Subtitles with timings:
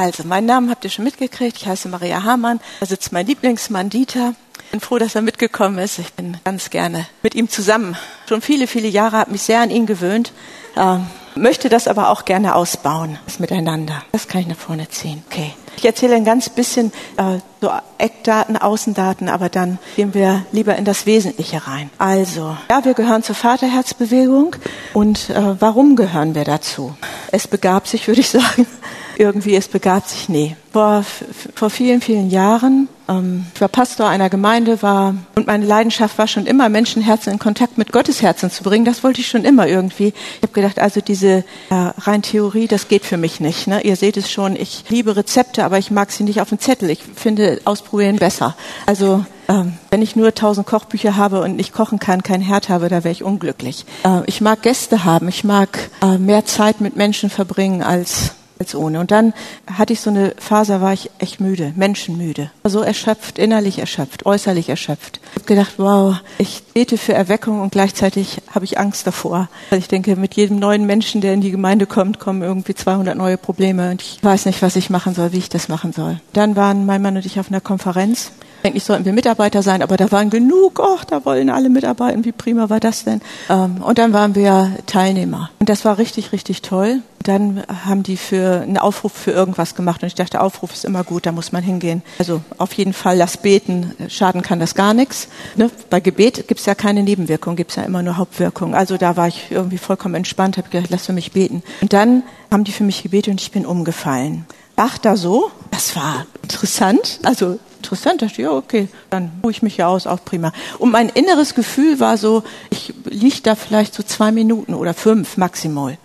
[0.00, 1.58] Also, meinen Namen habt ihr schon mitgekriegt.
[1.58, 2.58] Ich heiße Maria Hamann.
[2.80, 4.34] Da sitzt mein Lieblingsmann Dieter.
[4.64, 5.98] Ich bin froh, dass er mitgekommen ist.
[5.98, 7.98] Ich bin ganz gerne mit ihm zusammen.
[8.26, 10.32] Schon viele, viele Jahre habe mich sehr an ihn gewöhnt.
[10.74, 14.02] Ähm, möchte das aber auch gerne ausbauen, das Miteinander.
[14.12, 15.22] Das kann ich nach vorne ziehen.
[15.30, 15.52] Okay.
[15.76, 20.86] Ich erzähle ein ganz bisschen äh, so Eckdaten, Außendaten, aber dann gehen wir lieber in
[20.86, 21.90] das Wesentliche rein.
[21.98, 24.56] Also, ja, wir gehören zur Vaterherzbewegung
[24.94, 26.94] und äh, warum gehören wir dazu?
[27.32, 28.66] Es begab sich, würde ich sagen,
[29.20, 30.56] irgendwie, es begab sich, nee.
[30.72, 31.04] Vor,
[31.54, 36.26] vor vielen, vielen Jahren, ähm, ich war Pastor einer Gemeinde, war, und meine Leidenschaft war
[36.26, 38.86] schon immer, Menschenherzen in Kontakt mit Gottes Herzen zu bringen.
[38.86, 40.14] Das wollte ich schon immer irgendwie.
[40.36, 43.66] Ich habe gedacht, also diese äh, rein Theorie, das geht für mich nicht.
[43.66, 43.82] Ne?
[43.82, 46.88] Ihr seht es schon, ich liebe Rezepte, aber ich mag sie nicht auf dem Zettel.
[46.88, 48.56] Ich finde Ausprobieren besser.
[48.86, 52.88] Also ähm, wenn ich nur tausend Kochbücher habe und nicht kochen kann, kein Herd habe,
[52.88, 53.84] da wäre ich unglücklich.
[54.02, 58.74] Äh, ich mag Gäste haben, ich mag äh, mehr Zeit mit Menschen verbringen als als
[58.74, 59.00] ohne.
[59.00, 59.32] Und dann
[59.66, 62.50] hatte ich so eine Phase, war ich echt müde, menschenmüde.
[62.62, 65.20] So erschöpft, innerlich erschöpft, äußerlich erschöpft.
[65.30, 69.48] Ich habe gedacht, wow, ich bete für Erweckung und gleichzeitig habe ich Angst davor.
[69.70, 73.38] Ich denke, mit jedem neuen Menschen, der in die Gemeinde kommt, kommen irgendwie 200 neue
[73.38, 76.20] Probleme und ich weiß nicht, was ich machen soll, wie ich das machen soll.
[76.34, 78.30] Dann waren mein Mann und ich auf einer Konferenz
[78.62, 82.32] eigentlich sollten wir Mitarbeiter sein, aber da waren genug, oh, da wollen alle mitarbeiten, wie
[82.32, 83.20] prima war das denn?
[83.48, 85.50] Ähm, und dann waren wir Teilnehmer.
[85.58, 87.00] Und das war richtig, richtig toll.
[87.22, 91.04] Dann haben die für einen Aufruf für irgendwas gemacht und ich dachte, Aufruf ist immer
[91.04, 92.02] gut, da muss man hingehen.
[92.18, 95.28] Also auf jeden Fall lass beten, schaden kann das gar nichts.
[95.54, 95.70] Ne?
[95.90, 98.74] Bei Gebet gibt's ja keine Nebenwirkung, gibt's ja immer nur Hauptwirkung.
[98.74, 101.62] Also da war ich irgendwie vollkommen entspannt, habe gedacht, lass für mich beten.
[101.82, 104.46] Und dann haben die für mich gebetet und ich bin umgefallen.
[104.82, 107.20] Ach, da so, das war interessant.
[107.22, 110.54] Also interessant, dachte ich, ja, okay, dann ruhe ich mich ja aus, auch prima.
[110.78, 115.36] Und mein inneres Gefühl war so, ich liege da vielleicht so zwei Minuten oder fünf
[115.36, 115.98] maximal.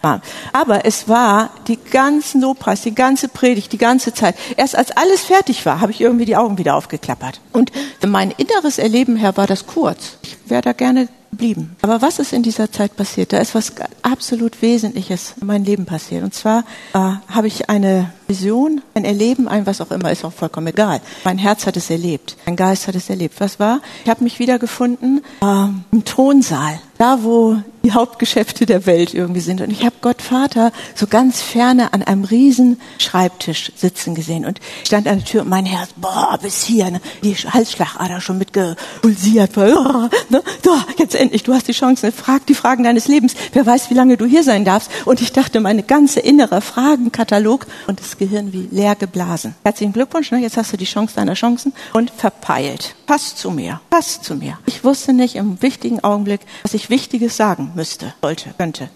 [0.52, 4.36] Aber es war die ganzen Lobpreis, die ganze Predigt, die ganze Zeit.
[4.58, 7.40] Erst als alles fertig war, habe ich irgendwie die Augen wieder aufgeklappert.
[7.54, 7.72] Und
[8.06, 10.18] mein inneres Erleben her war das kurz.
[10.22, 11.76] Ich wäre da gerne geblieben.
[11.82, 13.34] Aber was ist in dieser Zeit passiert?
[13.34, 16.24] Da ist was absolut Wesentliches in meinem Leben passiert.
[16.24, 20.34] Und zwar äh, habe ich eine Vision, ein Erleben, ein was auch immer, ist auch
[20.34, 21.02] vollkommen egal.
[21.24, 23.36] Mein Herz hat es erlebt, mein Geist hat es erlebt.
[23.40, 23.82] Was war?
[24.04, 29.62] Ich habe mich wiedergefunden äh, im Thronsaal, da wo die Hauptgeschäfte der Welt irgendwie sind.
[29.62, 34.44] Und ich habe Gott Vater so ganz ferne an einem riesen Schreibtisch sitzen gesehen.
[34.44, 38.40] Und stand an der Tür und mein Herz, boah, bis hier, ne, die Halsschlagader schon
[38.40, 39.56] mitgepulsiert.
[39.56, 43.36] Ne, so, jetzt endlich, du hast die Chance, ne, frag die Fragen deines Lebens.
[43.54, 44.90] Wer weiß, wie lange du hier sein darfst.
[45.06, 49.54] Und ich dachte, meine ganze innere Fragenkatalog und das Gehirn wie leer geblasen.
[49.64, 52.96] Herzlichen Glückwunsch, ne, jetzt hast du die Chance deiner Chancen und verpeilt.
[53.06, 54.58] Passt zu mir, passt zu mir.
[54.66, 58.90] Ich wusste nicht im wichtigen Augenblick, was ich Wichtiges sagen müsste, sollte, könnte.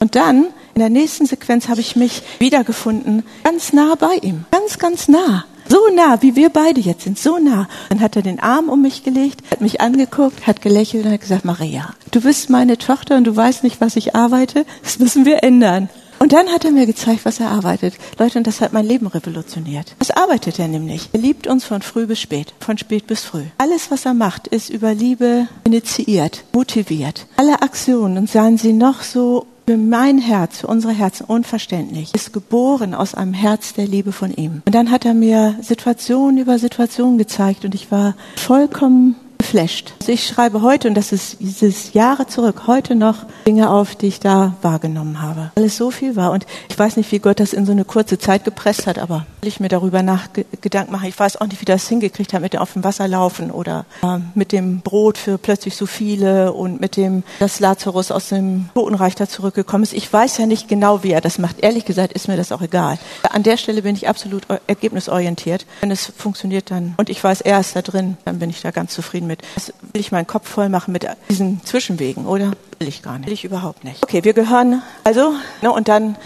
[0.00, 4.44] Und dann, in der nächsten Sequenz, habe ich mich wiedergefunden, ganz nah bei ihm.
[4.50, 5.46] Ganz, ganz nah.
[5.66, 7.68] So nah, wie wir beide jetzt sind, so nah.
[7.88, 11.22] Dann hat er den Arm um mich gelegt, hat mich angeguckt, hat gelächelt und hat
[11.22, 14.66] gesagt, Maria, du bist meine Tochter und du weißt nicht, was ich arbeite.
[14.82, 15.88] Das müssen wir ändern.
[16.18, 17.94] Und dann hat er mir gezeigt, was er arbeitet.
[18.18, 19.94] Leute, und das hat mein Leben revolutioniert.
[19.98, 21.10] Was arbeitet er nämlich?
[21.12, 23.44] Er liebt uns von früh bis spät, von spät bis früh.
[23.58, 27.26] Alles, was er macht, ist über Liebe initiiert, motiviert.
[27.36, 32.32] Alle Aktionen, und seien sie noch so für mein Herz, für unsere Herzen unverständlich, ist
[32.32, 34.62] geboren aus einem Herz der Liebe von ihm.
[34.66, 39.92] Und dann hat er mir Situation über Situation gezeigt und ich war vollkommen geflasht.
[40.00, 44.06] Also ich schreibe heute, und das ist dieses Jahre zurück, heute noch Dinge auf, die
[44.06, 45.50] ich da wahrgenommen habe.
[45.54, 46.32] Alles so viel war.
[46.32, 49.26] Und ich weiß nicht, wie Gott das in so eine kurze Zeit gepresst hat, aber
[49.42, 50.28] ich mir darüber nach
[50.62, 51.08] Gedanken machen.
[51.08, 53.84] Ich weiß auch nicht, wie das hingekriegt hat mit dem auf dem Wasser laufen oder
[54.02, 58.70] äh, mit dem Brot für plötzlich so viele und mit dem, dass Lazarus aus dem
[58.74, 59.92] Totenreich da zurückgekommen ist.
[59.92, 61.60] Ich weiß ja nicht genau, wie er das macht.
[61.60, 62.98] Ehrlich gesagt ist mir das auch egal.
[63.30, 65.66] An der Stelle bin ich absolut ergebnisorientiert.
[65.80, 68.70] Wenn es funktioniert, dann, und ich weiß, er ist da drin, dann bin ich da
[68.70, 69.42] ganz zufrieden mit mit.
[69.54, 72.52] Das will ich meinen Kopf voll machen mit diesen Zwischenwegen, oder?
[72.78, 73.26] Will ich gar nicht.
[73.26, 74.02] Will ich überhaupt nicht.
[74.02, 76.16] Okay, wir gehören, also, ne, und dann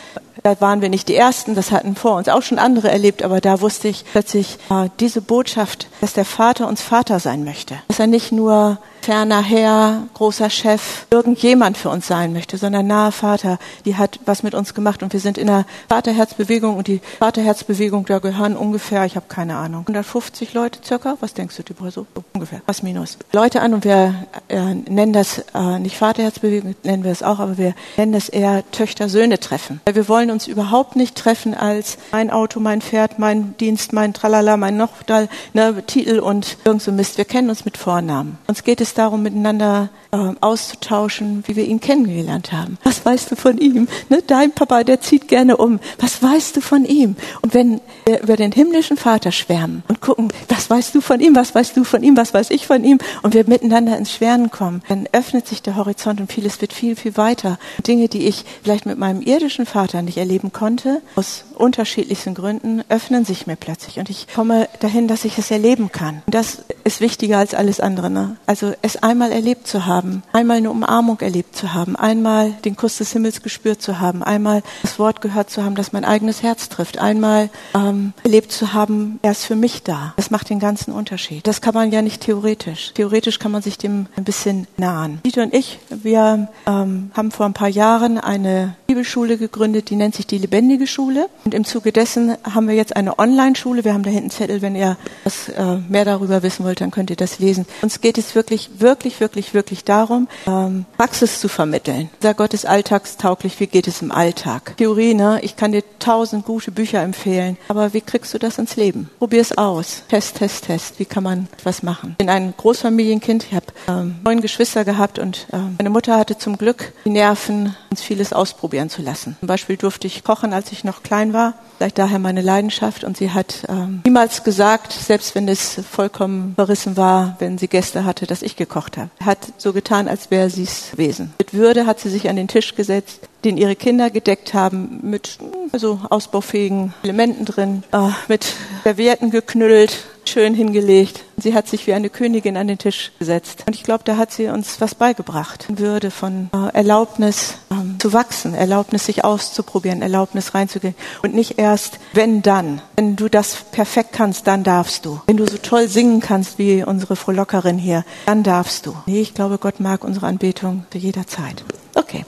[0.44, 3.40] da waren wir nicht die Ersten, das hatten vor uns auch schon andere erlebt, aber
[3.40, 7.74] da wusste ich plötzlich äh, diese Botschaft, dass der Vater uns Vater sein möchte.
[7.88, 8.78] Dass er nicht nur
[9.08, 14.42] ferner Herr, großer Chef, irgendjemand für uns sein möchte, sondern nahe Vater, die hat was
[14.42, 19.06] mit uns gemacht und wir sind in der Vaterherzbewegung und die Vaterherzbewegung, da gehören ungefähr,
[19.06, 23.16] ich habe keine Ahnung, 150 Leute circa, was denkst du, Deborah, so ungefähr, was minus,
[23.32, 24.14] Leute an und wir
[24.48, 28.62] äh, nennen das äh, nicht Vaterherzbewegung, nennen wir es auch, aber wir nennen es eher
[28.72, 29.80] Töchter-Söhne-Treffen.
[29.90, 34.58] Wir wollen uns überhaupt nicht treffen als mein Auto, mein Pferd, mein Dienst, mein Tralala,
[34.58, 37.16] mein Nochdal, ne, Titel und irgend so Mist.
[37.16, 38.36] Wir kennen uns mit Vornamen.
[38.46, 42.78] Uns geht es darum, miteinander äh, auszutauschen, wie wir ihn kennengelernt haben.
[42.84, 43.88] Was weißt du von ihm?
[44.08, 44.22] Ne?
[44.26, 45.80] Dein Papa, der zieht gerne um.
[45.98, 47.16] Was weißt du von ihm?
[47.42, 51.36] Und wenn wir über den himmlischen Vater schwärmen und gucken, was weißt du von ihm,
[51.36, 54.50] was weißt du von ihm, was weiß ich von ihm, und wir miteinander ins Schweren
[54.50, 57.58] kommen, dann öffnet sich der Horizont und vieles wird viel, viel weiter.
[57.86, 63.24] Dinge, die ich vielleicht mit meinem irdischen Vater nicht erleben konnte, aus unterschiedlichsten Gründen, öffnen
[63.24, 63.98] sich mir plötzlich.
[63.98, 66.22] Und ich komme dahin, dass ich es erleben kann.
[66.26, 68.10] Und das ist wichtiger als alles andere.
[68.10, 68.36] Ne?
[68.46, 72.98] Also es einmal erlebt zu haben, einmal eine Umarmung erlebt zu haben, einmal den Kuss
[72.98, 76.68] des Himmels gespürt zu haben, einmal das Wort gehört zu haben, das mein eigenes Herz
[76.68, 80.14] trifft, einmal ähm, erlebt zu haben, er ist für mich da.
[80.16, 81.46] Das macht den ganzen Unterschied.
[81.46, 82.92] Das kann man ja nicht theoretisch.
[82.94, 85.20] Theoretisch kann man sich dem ein bisschen nahen.
[85.24, 90.14] Dieter und ich, wir ähm, haben vor ein paar Jahren eine Bibelschule gegründet, die nennt
[90.14, 91.28] sich die Lebendige Schule.
[91.44, 93.84] Und im Zuge dessen haben wir jetzt eine Online-Schule.
[93.84, 97.10] Wir haben da hinten Zettel, wenn ihr was äh, mehr darüber wissen wollt, dann könnt
[97.10, 97.66] ihr das lesen.
[97.82, 102.10] Uns geht es wirklich, wirklich, wirklich, wirklich darum, ähm, Praxis zu vermitteln.
[102.16, 103.58] Unser Gott ist alltagstauglich.
[103.60, 104.76] Wie geht es im Alltag?
[104.76, 105.40] Theorie, ne?
[105.42, 107.56] Ich kann dir tausend gute Bücher empfehlen.
[107.68, 109.10] Aber wie kriegst du das ins Leben?
[109.18, 110.02] Probier es aus.
[110.08, 110.98] Test, Test, Test.
[110.98, 112.10] Wie kann man was machen?
[112.12, 113.44] Ich bin ein Großfamilienkind.
[113.44, 117.74] Ich habe ähm, neun Geschwister gehabt und ähm, meine Mutter hatte zum Glück die Nerven,
[117.90, 119.36] uns vieles ausprobieren zu lassen.
[119.40, 121.54] Zum Beispiel durfte ich kochen, als ich noch klein war.
[121.78, 123.04] Vielleicht daher meine Leidenschaft.
[123.04, 128.04] Und sie hat ähm, niemals gesagt, selbst wenn es vollkommen verrissen war, wenn sie Gäste
[128.04, 129.10] hatte, dass ich gekocht habe.
[129.24, 131.32] Hat so getan, als wäre sie es gewesen.
[131.38, 135.38] Mit Würde hat sie sich an den Tisch gesetzt, den ihre Kinder gedeckt haben, mit
[135.72, 138.54] also ausbaufähigen Elementen drin, äh, mit
[138.84, 141.24] Servietten geknüllt, schön hingelegt.
[141.36, 143.64] Sie hat sich wie eine Königin an den Tisch gesetzt.
[143.66, 145.66] Und ich glaube, da hat sie uns was beigebracht.
[145.68, 150.94] Würde von äh, Erlaubnis ähm, zu wachsen, Erlaubnis sich auszuprobieren, Erlaubnis reinzugehen.
[151.22, 152.82] Und nicht erst, wenn dann.
[152.96, 155.20] Wenn du das perfekt kannst, dann darfst du.
[155.26, 158.94] Wenn du so toll singen kannst wie unsere Frohlockerin hier, dann darfst du.
[159.06, 161.64] Nee, ich glaube, Gott mag unsere Anbetung zu jeder Zeit.
[161.94, 162.24] Okay.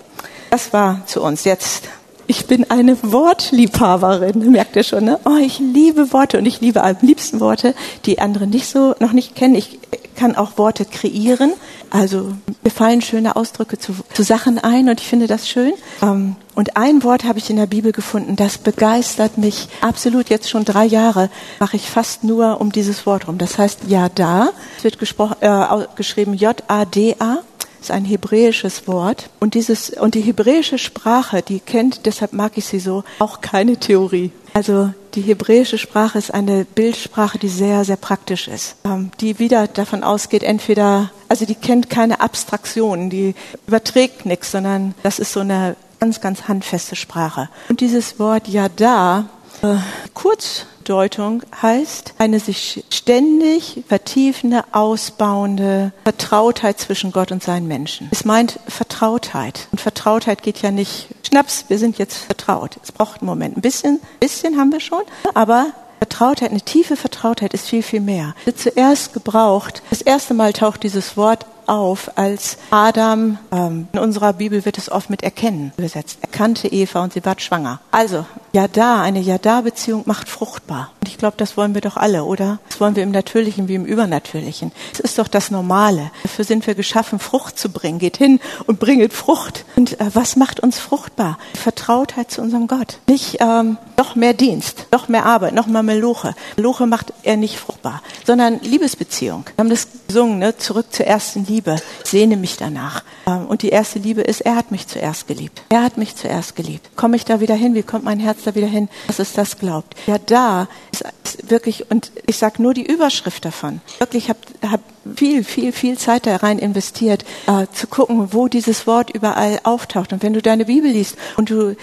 [0.50, 1.44] Das war zu uns.
[1.44, 1.88] Jetzt
[2.30, 5.18] ich bin eine Wortliebhaberin, merkt ihr schon, ne?
[5.24, 7.74] Oh, ich liebe Worte und ich liebe am liebsten Worte,
[8.06, 9.56] die andere nicht so noch nicht kennen.
[9.56, 9.80] Ich
[10.14, 11.52] kann auch Worte kreieren.
[11.90, 12.32] Also
[12.62, 15.72] mir fallen schöne Ausdrücke zu, zu Sachen ein und ich finde das schön.
[16.02, 20.28] Ähm, und ein Wort habe ich in der Bibel gefunden, das begeistert mich absolut.
[20.28, 23.38] Jetzt schon drei Jahre mache ich fast nur um dieses Wort rum.
[23.38, 24.50] Das heißt Yada.
[24.78, 24.98] Es wird
[25.40, 27.38] äh, geschrieben J-A-D-A
[27.82, 29.30] ist ein hebräisches Wort.
[29.40, 33.76] Und dieses, und die hebräische Sprache, die kennt, deshalb mag ich sie so, auch keine
[33.76, 34.32] Theorie.
[34.52, 39.66] Also die hebräische Sprache ist eine Bildsprache, die sehr, sehr praktisch ist, ähm, die wieder
[39.66, 43.34] davon ausgeht, entweder, also die kennt keine Abstraktionen, die
[43.66, 47.48] überträgt nichts, sondern das ist so eine ganz, ganz handfeste Sprache.
[47.68, 49.28] Und dieses Wort Yada,
[49.62, 49.76] äh,
[50.14, 58.08] kurz Deutung heißt eine sich ständig vertiefende, ausbauende Vertrautheit zwischen Gott und seinen Menschen.
[58.10, 59.68] Es meint Vertrautheit.
[59.72, 62.76] Und Vertrautheit geht ja nicht, Schnaps, wir sind jetzt vertraut.
[62.82, 63.56] Es braucht einen Moment.
[63.56, 65.02] Ein bisschen, bisschen haben wir schon,
[65.34, 65.66] aber
[65.98, 68.34] Vertrautheit, eine tiefe Vertrautheit ist viel, viel mehr.
[68.44, 69.82] Wird zuerst gebraucht.
[69.90, 74.90] Das erste Mal taucht dieses Wort auf, als Adam, ähm, in unserer Bibel wird es
[74.90, 77.80] oft mit Erkennen übersetzt, erkannte Eva und sie war schwanger.
[77.92, 80.90] Also, ja da, eine Ja da Beziehung macht fruchtbar.
[81.00, 82.58] Und ich glaube, das wollen wir doch alle, oder?
[82.68, 84.72] Das wollen wir im Natürlichen wie im Übernatürlichen.
[84.92, 86.10] Es ist doch das Normale.
[86.22, 87.98] Dafür sind wir geschaffen, Frucht zu bringen.
[87.98, 89.64] Geht hin und bringet Frucht.
[89.76, 91.38] Und äh, was macht uns fruchtbar?
[91.54, 92.98] Vertrautheit zu unserem Gott.
[93.06, 96.34] Nicht ähm, noch mehr Dienst, noch mehr Arbeit, noch mehr Meloche.
[96.56, 99.44] Meloche macht er nicht fruchtbar, sondern Liebesbeziehung.
[99.54, 100.56] Wir haben das gesungen, ne?
[100.56, 101.60] zurück zur ersten Liebe.
[101.60, 103.02] Liebe, sehne mich danach.
[103.26, 105.62] Ähm, und die erste Liebe ist, er hat mich zuerst geliebt.
[105.68, 106.88] Er hat mich zuerst geliebt.
[106.96, 107.74] Komme ich da wieder hin?
[107.74, 109.94] Wie kommt mein Herz da wieder hin, dass es das glaubt?
[110.06, 111.04] Ja, da ist
[111.50, 113.80] wirklich, und ich sage nur die Überschrift davon.
[113.98, 114.80] Wirklich, ich habe hab
[115.16, 120.12] viel, viel, viel Zeit da rein investiert, äh, zu gucken, wo dieses Wort überall auftaucht.
[120.12, 121.76] Und wenn du deine Bibel liest und du äh,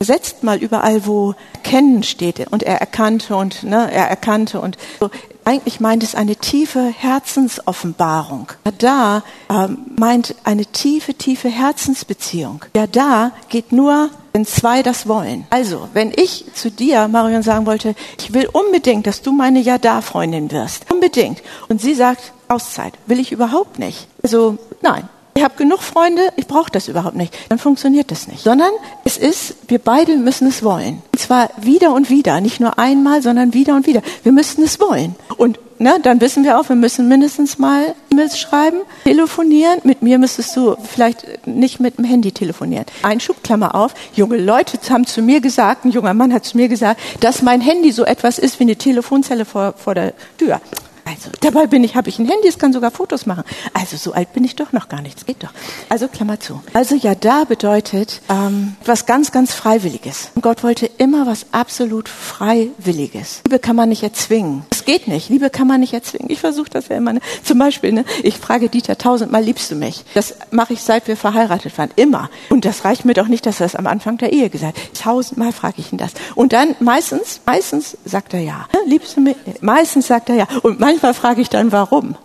[0.00, 5.10] setzt mal überall, wo kennen steht und er erkannte und ne, er erkannte und so,
[5.44, 8.48] eigentlich meint es eine tiefe Herzensoffenbarung.
[8.66, 12.66] Ja, da ähm, meint eine tiefe, tiefe Herzensbeziehung.
[12.76, 15.46] Ja, da geht nur, wenn zwei das wollen.
[15.48, 20.50] Also, wenn ich zu dir, Marion, sagen wollte, ich will unbedingt, dass du meine Ja-Da-Freundin
[20.50, 20.84] wirst.
[20.92, 21.42] Unbedingt.
[21.68, 22.92] Und sie sagt, Auszeit.
[23.06, 24.06] Will ich überhaupt nicht.
[24.22, 25.08] Also, nein
[25.38, 27.32] ich habe genug Freunde, ich brauche das überhaupt nicht.
[27.48, 28.42] Dann funktioniert das nicht.
[28.42, 28.70] Sondern
[29.04, 31.00] es ist, wir beide müssen es wollen.
[31.12, 34.02] Und zwar wieder und wieder, nicht nur einmal, sondern wieder und wieder.
[34.24, 35.14] Wir müssen es wollen.
[35.36, 39.78] Und ne, dann wissen wir auch, wir müssen mindestens mal E-Mails schreiben, telefonieren.
[39.84, 42.86] Mit mir müsstest du vielleicht nicht mit dem Handy telefonieren.
[43.04, 43.94] Einschub, Klammer auf.
[44.14, 47.60] Junge Leute haben zu mir gesagt, ein junger Mann hat zu mir gesagt, dass mein
[47.60, 50.60] Handy so etwas ist wie eine Telefonzelle vor, vor der Tür.
[51.08, 53.44] Also, dabei bin ich, habe ich ein Handy, es kann sogar Fotos machen.
[53.72, 55.18] Also, so alt bin ich doch noch gar nicht.
[55.18, 55.50] Es geht doch.
[55.88, 56.62] Also, Klammer zu.
[56.74, 60.30] Also, ja, da bedeutet ähm, was ganz, ganz Freiwilliges.
[60.34, 63.40] Und Gott wollte immer was absolut Freiwilliges.
[63.46, 64.64] Liebe kann man nicht erzwingen.
[64.88, 65.28] Geht nicht.
[65.28, 66.30] Liebe kann man nicht erzwingen.
[66.30, 67.12] Ich versuche das ja immer.
[67.12, 67.20] Ne?
[67.44, 68.06] Zum Beispiel, ne?
[68.22, 70.02] ich frage Dieter tausendmal, liebst du mich?
[70.14, 71.90] Das mache ich, seit wir verheiratet waren.
[71.94, 72.30] Immer.
[72.48, 74.94] Und das reicht mir doch nicht, dass er das am Anfang der Ehe gesagt hat.
[74.94, 76.12] Tausendmal frage ich ihn das.
[76.36, 78.66] Und dann meistens, meistens sagt er ja.
[78.72, 78.80] Ne?
[78.86, 79.36] Liebst du mich?
[79.60, 80.48] Meistens sagt er ja.
[80.62, 82.16] Und manchmal frage ich dann, warum.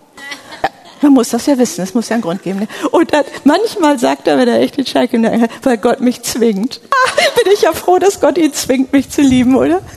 [1.01, 2.59] Man muss das ja wissen, es muss ja einen Grund geben.
[2.59, 2.67] Ne?
[2.91, 6.79] Und dann, manchmal sagt er, wenn er echt den Schalk der weil Gott mich zwingt.
[6.89, 7.11] Ah,
[7.43, 9.81] bin ich ja froh, dass Gott ihn zwingt, mich zu lieben, oder?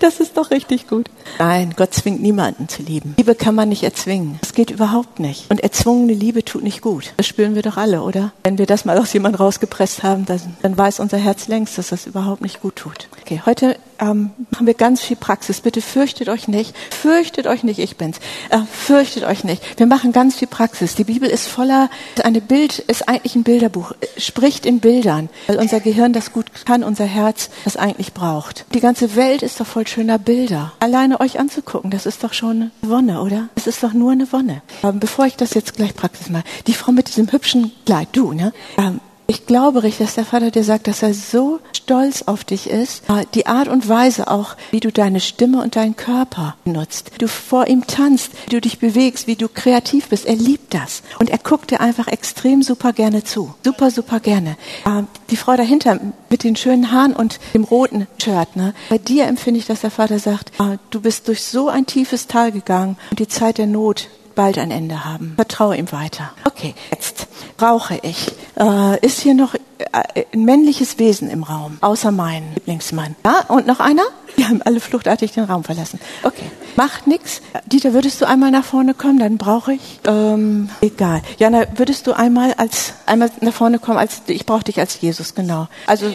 [0.00, 1.06] Das ist doch richtig gut.
[1.38, 3.14] Nein, Gott zwingt niemanden zu lieben.
[3.16, 4.38] Liebe kann man nicht erzwingen.
[4.40, 5.50] Das geht überhaupt nicht.
[5.50, 7.12] Und erzwungene Liebe tut nicht gut.
[7.16, 8.32] Das spüren wir doch alle, oder?
[8.44, 11.88] Wenn wir das mal aus jemandem rausgepresst haben, dann, dann weiß unser Herz längst, dass
[11.88, 13.08] das überhaupt nicht gut tut.
[13.20, 15.60] Okay, heute ähm, machen wir ganz viel Praxis.
[15.60, 16.74] Bitte fürchtet euch nicht.
[16.90, 18.18] Fürchtet euch nicht, ich bin's.
[18.50, 19.78] Äh, fürchtet euch nicht.
[19.78, 20.96] Wir machen ganz viel Praxis.
[20.96, 21.88] Die Bibel ist voller,
[22.24, 23.92] eine Bild ist eigentlich ein Bilderbuch.
[24.16, 28.64] Spricht in Bildern, weil unser Gehirn das gut kann, unser Herz das eigentlich braucht.
[28.74, 30.72] Die ganze Welt ist doch voll schöner Bilder.
[30.80, 33.48] Alleine euch anzugucken, das ist doch schon eine Wonne, oder?
[33.54, 34.62] Es ist doch nur eine Wonne.
[34.82, 38.32] Ähm, bevor ich das jetzt gleich Praxis mache, die Frau mit diesem hübschen Kleid, du,
[38.32, 38.52] ne?
[38.76, 42.68] Ähm, ich glaube richtig, dass der Vater dir sagt, dass er so stolz auf dich
[42.68, 43.02] ist.
[43.34, 47.12] Die Art und Weise auch, wie du deine Stimme und deinen Körper nutzt.
[47.18, 50.26] Du vor ihm tanzt, wie du dich bewegst, wie du kreativ bist.
[50.26, 51.02] Er liebt das.
[51.18, 53.54] Und er guckt dir einfach extrem super gerne zu.
[53.64, 54.56] Super, super gerne.
[54.86, 55.98] Ähm, die Frau dahinter
[56.28, 58.74] mit den schönen Haaren und dem roten Shirt, ne?
[58.88, 62.26] Bei dir empfinde ich, dass der Vater sagt, ah, du bist durch so ein tiefes
[62.26, 65.34] Tal gegangen und die Zeit der Not bald ein Ende haben.
[65.36, 66.32] Vertraue ihm weiter.
[66.44, 67.26] Okay, jetzt
[67.56, 68.32] brauche ich.
[68.58, 73.16] Äh, ist hier noch äh, ein männliches Wesen im Raum, außer mein Lieblingsmann?
[73.24, 74.02] Ja, und noch einer?
[74.36, 76.00] Die haben alle fluchtartig den Raum verlassen.
[76.22, 76.44] Okay,
[76.76, 77.42] macht nichts.
[77.66, 79.18] Dieter, würdest du einmal nach vorne kommen?
[79.18, 80.00] Dann brauche ich.
[80.06, 81.22] Ähm, egal.
[81.38, 83.98] Jana, würdest du einmal als einmal nach vorne kommen?
[83.98, 85.68] Als ich brauche dich als Jesus, genau.
[85.86, 86.06] Also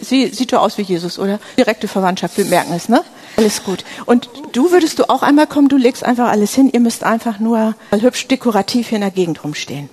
[0.00, 1.38] sie sieht doch aus wie Jesus, oder?
[1.56, 2.36] Direkte Verwandtschaft.
[2.36, 3.02] Wir merken es, ne?
[3.36, 3.84] Alles gut.
[4.04, 5.68] Und du würdest du auch einmal kommen?
[5.68, 6.70] Du legst einfach alles hin.
[6.70, 9.88] Ihr müsst einfach nur hübsch dekorativ hier in der Gegend rumstehen.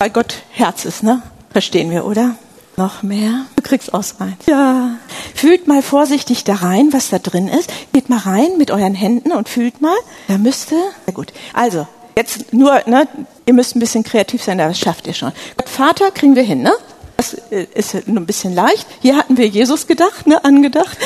[0.00, 1.20] Weil Gott Herz ist, ne?
[1.50, 2.34] Verstehen wir, oder?
[2.78, 3.44] Noch mehr?
[3.56, 4.34] Du kriegst aus rein.
[4.46, 4.92] Ja.
[5.34, 7.70] Fühlt mal vorsichtig da rein, was da drin ist.
[7.92, 9.96] Geht mal rein mit euren Händen und fühlt mal.
[10.26, 10.74] Da müsste.
[11.04, 11.34] Sehr gut.
[11.52, 13.08] Also, jetzt nur, ne?
[13.44, 15.32] Ihr müsst ein bisschen kreativ sein, das schafft ihr schon.
[15.58, 16.72] Gott Vater kriegen wir hin, ne?
[17.18, 18.86] Das äh, ist nur ein bisschen leicht.
[19.00, 20.42] Hier hatten wir Jesus gedacht, ne?
[20.42, 20.96] Angedacht.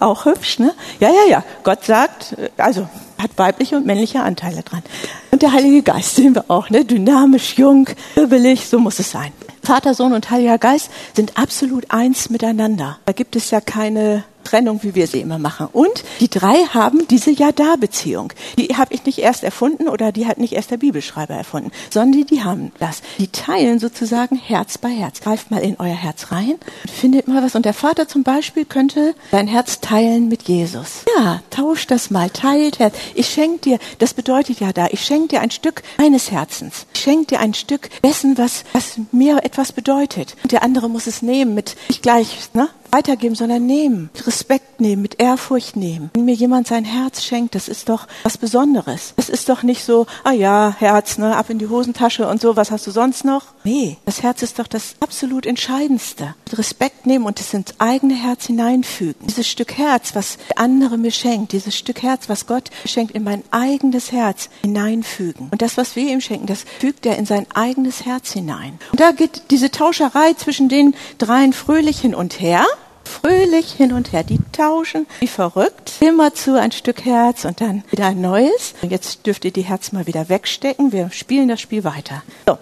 [0.00, 0.74] Auch hübsch, ne?
[0.98, 1.44] Ja, ja, ja.
[1.62, 2.88] Gott sagt, äh, also
[3.22, 4.82] hat weibliche und männliche Anteile dran.
[5.30, 6.84] Und der Heilige Geist sehen wir auch, ne?
[6.84, 9.32] Dynamisch, jung, wirbelig, so muss es sein.
[9.62, 12.98] Vater, Sohn und Heiliger Geist sind absolut eins miteinander.
[13.04, 15.68] Da gibt es ja keine Trennung, wie wir sie immer machen.
[15.72, 18.32] Und die drei haben diese Ja-Da-Beziehung.
[18.58, 22.12] Die habe ich nicht erst erfunden oder die hat nicht erst der Bibelschreiber erfunden, sondern
[22.12, 23.02] die, die haben das.
[23.18, 25.20] Die teilen sozusagen Herz bei Herz.
[25.20, 27.54] Greift mal in euer Herz rein und findet mal was.
[27.54, 31.04] Und der Vater zum Beispiel könnte sein Herz teilen mit Jesus.
[31.18, 32.94] Ja, tauscht das mal, teilt Herz.
[33.14, 36.86] Ich schenke dir, das bedeutet ja da, ich schenke dir ein Stück meines Herzens.
[36.94, 40.36] Ich schenke dir ein Stück dessen, was, was mir etwas bedeutet.
[40.42, 42.68] Und der andere muss es nehmen mit, nicht gleich, ne?
[42.92, 46.10] Weitergeben, sondern nehmen, mit Respekt nehmen, mit Ehrfurcht nehmen.
[46.14, 49.14] Wenn mir jemand sein Herz schenkt, das ist doch was Besonderes.
[49.16, 52.56] Es ist doch nicht so, ah ja, Herz, ne, ab in die Hosentasche und so,
[52.56, 53.44] was hast du sonst noch?
[53.64, 56.34] Nee, das Herz ist doch das absolut Entscheidendste.
[56.46, 59.26] Mit Respekt nehmen und es ins eigene Herz hineinfügen.
[59.26, 63.24] Dieses Stück Herz, was der andere mir schenkt, dieses Stück Herz, was Gott schenkt, in
[63.24, 65.48] mein eigenes Herz hineinfügen.
[65.50, 68.78] Und das, was wir ihm schenken, das fügt er in sein eigenes Herz hinein.
[68.92, 72.64] Und da geht diese Tauscherei zwischen den dreien fröhlich hin und her
[73.10, 74.22] fröhlich hin und her.
[74.22, 75.92] Die tauschen wie verrückt.
[76.00, 78.74] Immer zu ein Stück Herz und dann wieder ein neues.
[78.82, 80.92] Und jetzt dürft ihr die Herz mal wieder wegstecken.
[80.92, 82.22] Wir spielen das Spiel weiter.
[82.46, 82.58] So.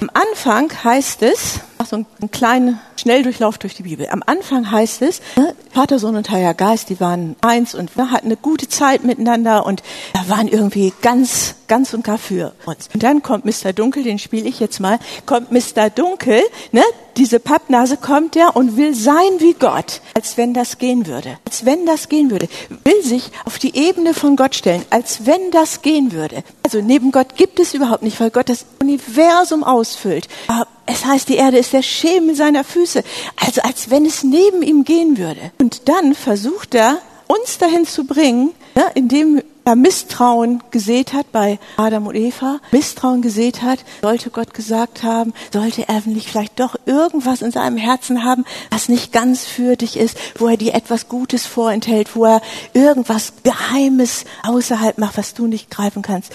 [0.00, 4.08] Am Anfang heißt es, so einen kleinen Schnelldurchlauf durch die Bibel.
[4.10, 8.10] Am Anfang heißt es, ne, Vater, Sohn und Heiliger Geist, die waren eins und wir
[8.10, 9.84] hatten eine gute Zeit miteinander und
[10.26, 12.88] waren irgendwie ganz, ganz und gar für uns.
[12.92, 13.72] Und dann kommt Mr.
[13.72, 15.88] Dunkel, den spiele ich jetzt mal, kommt Mr.
[15.88, 16.40] Dunkel,
[16.72, 16.82] ne,
[17.16, 21.38] diese Pappnase kommt der und will sein wie Gott, als wenn das gehen würde.
[21.44, 22.48] Als wenn das gehen würde.
[22.82, 26.42] Will sich auf die Ebene von Gott stellen, als wenn das gehen würde.
[26.64, 30.26] Also neben Gott gibt es überhaupt nicht, weil Gott das Universum ausfüllt.
[30.48, 33.02] Aber es heißt, die Erde ist der Schemel seiner Füße.
[33.44, 35.52] Also als wenn es neben ihm gehen würde.
[35.60, 41.58] Und dann versucht er, uns dahin zu bringen, ne, indem er Misstrauen gesät hat bei
[41.76, 46.76] Adam und Eva, Misstrauen gesät hat, sollte Gott gesagt haben, sollte er nicht vielleicht doch
[46.86, 51.08] irgendwas in seinem Herzen haben, was nicht ganz für dich ist, wo er dir etwas
[51.08, 52.42] Gutes vorenthält, wo er
[52.74, 56.32] irgendwas Geheimes außerhalb macht, was du nicht greifen kannst.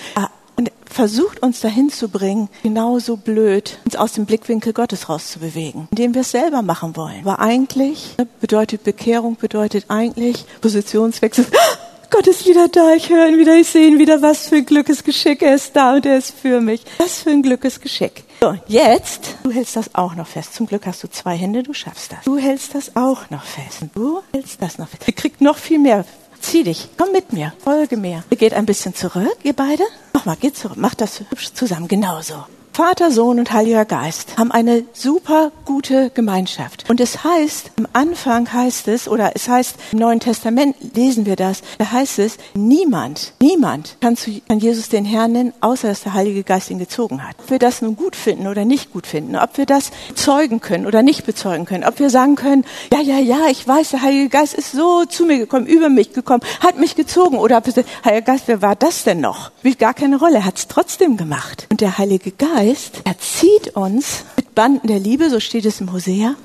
[0.61, 6.13] Und versucht uns dahin zu bringen, genauso blöd, uns aus dem Blickwinkel Gottes rauszubewegen, indem
[6.13, 7.21] wir es selber machen wollen.
[7.25, 11.47] Aber eigentlich bedeutet Bekehrung, bedeutet eigentlich Positionswechsel.
[12.11, 14.65] Gott ist wieder da, ich höre ihn wieder, ich sehe ihn wieder, was für ein
[14.67, 16.83] Glückesgeschick, er ist da und er ist für mich.
[16.99, 18.23] Was für ein Glückesgeschick.
[18.39, 20.53] So, jetzt, du hältst das auch noch fest.
[20.53, 22.19] Zum Glück hast du zwei Hände, du schaffst das.
[22.23, 23.79] Du hältst das auch noch fest.
[23.95, 25.07] Du hältst das noch fest.
[25.07, 26.05] Ihr kriegt noch viel mehr.
[26.41, 28.23] Zieh dich, komm mit mir, folge mir.
[28.29, 29.83] Ihr geht ein bisschen zurück, ihr beide.
[30.13, 32.45] Nochmal, geht zurück, macht das hübsch zusammen, genauso.
[32.73, 36.89] Vater, Sohn und Heiliger Geist haben eine super gute Gemeinschaft.
[36.89, 41.35] Und es heißt, am Anfang heißt es, oder es heißt, im Neuen Testament lesen wir
[41.35, 46.03] das, da heißt es, niemand, niemand kann, zu, kann Jesus den Herrn nennen, außer dass
[46.03, 47.35] der Heilige Geist ihn gezogen hat.
[47.39, 50.85] Ob wir das nun gut finden oder nicht gut finden, ob wir das zeugen können
[50.85, 52.63] oder nicht bezeugen können, ob wir sagen können,
[52.93, 56.13] ja, ja, ja, ich weiß, der Heilige Geist ist so zu mir gekommen, über mich
[56.13, 59.51] gekommen, hat mich gezogen, oder ob sagen, Heiliger Geist, wer war das denn noch?
[59.59, 61.67] Spielt gar keine Rolle, hat es trotzdem gemacht.
[61.69, 65.81] Und der Heilige Geist Geist, er zieht uns mit Banden der Liebe, so steht es
[65.81, 66.35] im Hosea.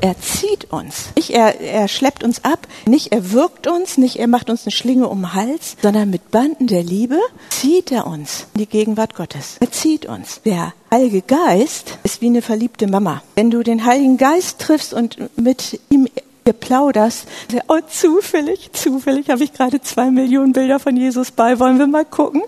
[0.00, 1.10] Er zieht uns.
[1.14, 4.72] Nicht er, er schleppt uns ab, nicht er wirkt uns, nicht er macht uns eine
[4.72, 7.18] Schlinge um den Hals, sondern mit Banden der Liebe
[7.50, 9.56] zieht er uns in die Gegenwart Gottes.
[9.60, 10.40] Er zieht uns.
[10.46, 13.22] Der Heilige Geist ist wie eine verliebte Mama.
[13.34, 16.08] Wenn du den Heiligen Geist triffst und mit ihm
[16.44, 17.26] geplauderst.
[17.68, 21.58] Oh, zufällig, zufällig habe ich gerade zwei Millionen Bilder von Jesus bei.
[21.58, 22.42] Wollen wir mal gucken?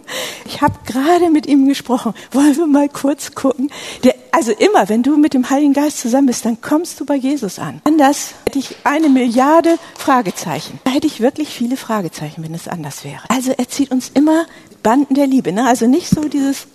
[0.44, 2.14] Ich habe gerade mit ihm gesprochen.
[2.32, 3.70] Wollen wir mal kurz gucken?
[4.04, 7.16] Der, also immer, wenn du mit dem Heiligen Geist zusammen bist, dann kommst du bei
[7.16, 7.80] Jesus an.
[7.84, 10.78] Anders hätte ich eine Milliarde Fragezeichen.
[10.84, 13.22] Da hätte ich wirklich viele Fragezeichen, wenn es anders wäre.
[13.28, 14.46] Also er zieht uns immer
[14.86, 15.50] Banden der Liebe.
[15.50, 15.66] Ne?
[15.66, 16.68] Also nicht so dieses,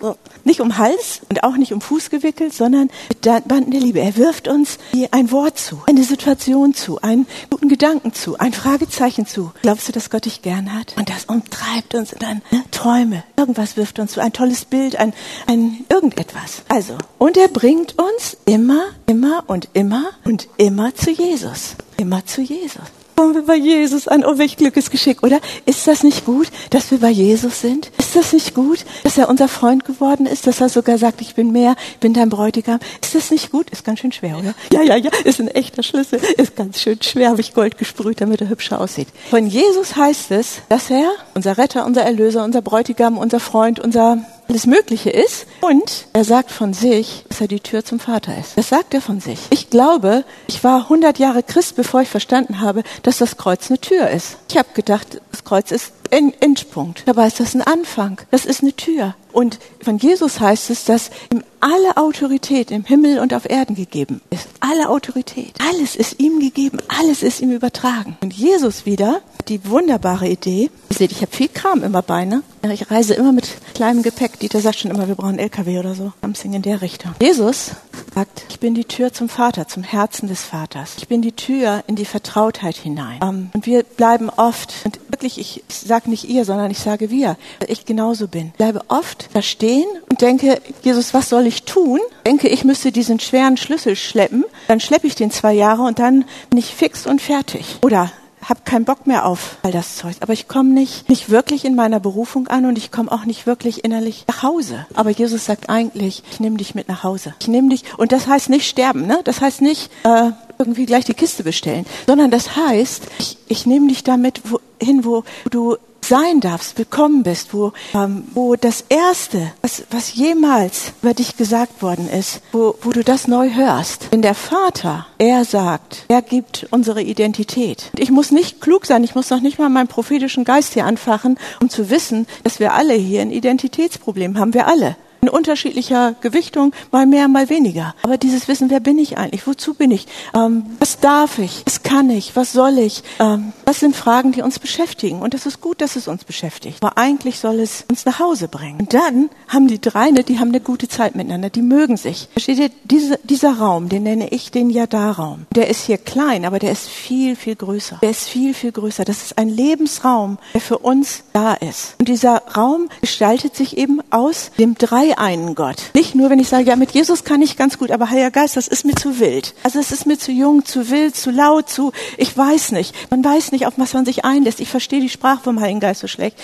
[0.44, 4.00] nicht um Hals und auch nicht um Fuß gewickelt, sondern mit Banden der Liebe.
[4.00, 4.76] Er wirft uns
[5.12, 9.52] ein Wort zu, eine Situation zu, einen guten Gedanken zu, ein Fragezeichen zu.
[9.62, 10.94] Glaubst du, dass Gott dich gern hat?
[10.96, 12.64] Und das umtreibt uns dann ne?
[12.70, 13.24] Träume.
[13.36, 15.12] Irgendwas wirft uns zu, ein tolles Bild, ein,
[15.46, 16.62] ein irgendetwas.
[16.68, 21.76] Also, und er bringt uns immer, immer und immer und immer zu Jesus.
[21.96, 22.82] Immer zu Jesus
[23.16, 24.24] kommen wir bei Jesus an.
[24.24, 25.40] Oh, welch Glückesgeschick, oder?
[25.66, 27.90] Ist das nicht gut, dass wir bei Jesus sind?
[27.98, 31.34] Ist das nicht gut, dass er unser Freund geworden ist, dass er sogar sagt, ich
[31.34, 32.78] bin mehr, ich bin dein Bräutigam?
[33.00, 33.70] Ist das nicht gut?
[33.70, 34.54] Ist ganz schön schwer, oder?
[34.72, 36.20] Ja, ja, ja, ist ein echter Schlüssel.
[36.36, 39.08] Ist ganz schön schwer, habe ich Gold gesprüht, damit er hübscher aussieht.
[39.30, 44.18] Von Jesus heißt es, dass er unser Retter, unser Erlöser, unser Bräutigam, unser Freund, unser
[44.48, 45.46] alles Mögliche ist.
[45.60, 48.56] Und er sagt von sich, dass er die Tür zum Vater ist.
[48.56, 49.38] Das sagt er von sich.
[49.50, 53.78] Ich glaube, ich war 100 Jahre Christ, bevor ich verstanden habe, dass das Kreuz eine
[53.78, 54.36] Tür ist.
[54.48, 57.02] Ich habe gedacht, das Kreuz ist Endpunkt.
[57.06, 58.20] Dabei ist das ein Anfang.
[58.30, 59.14] Das ist eine Tür.
[59.32, 64.20] Und von Jesus heißt es, dass ihm alle Autorität im Himmel und auf Erden gegeben
[64.30, 64.48] ist.
[64.60, 65.54] Alle Autorität.
[65.70, 66.78] Alles ist ihm gegeben.
[66.88, 68.18] Alles ist ihm übertragen.
[68.20, 70.70] Und Jesus wieder, die wunderbare Idee.
[70.90, 72.42] Ihr seht, ich habe viel Kram immer bei, ne?
[72.72, 74.38] Ich reise immer mit kleinem Gepäck.
[74.38, 76.12] Dieter sagt schon immer, wir brauchen LKW oder so.
[76.20, 77.12] Something in der Richtung.
[77.20, 77.72] Jesus
[78.14, 80.96] sagt, ich bin die Tür zum Vater, zum Herzen des Vaters.
[80.98, 83.20] Ich bin die Tür in die Vertrautheit hinein.
[83.22, 87.10] Um, und wir bleiben oft, und wirklich, ich, ich sage nicht ihr, sondern ich sage
[87.10, 88.52] wir, weil ich genauso bin.
[88.56, 92.00] Bleibe oft da stehen und denke, Jesus, was soll ich tun?
[92.26, 94.44] Denke, ich müsste diesen schweren Schlüssel schleppen.
[94.68, 97.78] Dann schleppe ich den zwei Jahre und dann bin ich fix und fertig.
[97.82, 98.10] Oder
[98.42, 100.16] habe keinen Bock mehr auf all das Zeug.
[100.20, 103.46] Aber ich komme nicht, nicht wirklich in meiner Berufung an und ich komme auch nicht
[103.46, 104.86] wirklich innerlich nach Hause.
[104.94, 107.34] Aber Jesus sagt eigentlich, ich nehme dich mit nach Hause.
[107.40, 109.20] Ich nehme dich, und das heißt nicht sterben, ne?
[109.24, 113.88] Das heißt nicht äh, irgendwie gleich die Kiste bestellen, sondern das heißt, ich, ich nehme
[113.88, 114.42] dich damit
[114.80, 120.92] hin, wo du sein darfst, willkommen bist, wo, ähm, wo das Erste, was, was jemals
[121.00, 124.08] über dich gesagt worden ist, wo, wo du das neu hörst.
[124.10, 127.90] Wenn der Vater, er sagt, er gibt unsere Identität.
[127.96, 131.38] Ich muss nicht klug sein, ich muss noch nicht mal meinen prophetischen Geist hier anfachen,
[131.60, 136.72] um zu wissen, dass wir alle hier ein Identitätsproblem haben, wir alle in unterschiedlicher Gewichtung,
[136.90, 137.94] mal mehr, mal weniger.
[138.02, 139.46] Aber dieses Wissen, wer bin ich eigentlich?
[139.46, 140.08] Wozu bin ich?
[140.34, 141.62] Ähm, was darf ich?
[141.64, 142.34] Was kann ich?
[142.34, 143.04] Was soll ich?
[143.20, 145.20] Ähm, das sind Fragen, die uns beschäftigen.
[145.22, 146.78] Und das ist gut, dass es uns beschäftigt.
[146.82, 148.80] Aber eigentlich soll es uns nach Hause bringen.
[148.80, 151.50] Und dann haben die drei, ne, die haben eine gute Zeit miteinander.
[151.50, 152.28] Die mögen sich.
[152.32, 152.70] Versteht ihr?
[152.82, 155.46] Diese, dieser Raum, den nenne ich den Ja-Da-Raum.
[155.54, 158.00] Der ist hier klein, aber der ist viel, viel größer.
[158.02, 159.04] Der ist viel, viel größer.
[159.04, 161.94] Das ist ein Lebensraum, der für uns da ist.
[162.00, 165.90] Und dieser Raum gestaltet sich eben aus dem drei dreieinen Gott.
[165.94, 168.56] Nicht nur, wenn ich sage, ja, mit Jesus kann ich ganz gut, aber Heiliger Geist,
[168.56, 169.54] das ist mir zu wild.
[169.62, 172.94] Also es ist mir zu jung, zu wild, zu laut, zu, ich weiß nicht.
[173.10, 174.60] Man weiß nicht, auf was man sich einlässt.
[174.60, 176.36] Ich verstehe die Sprache vom Heiligen Geist so schlecht.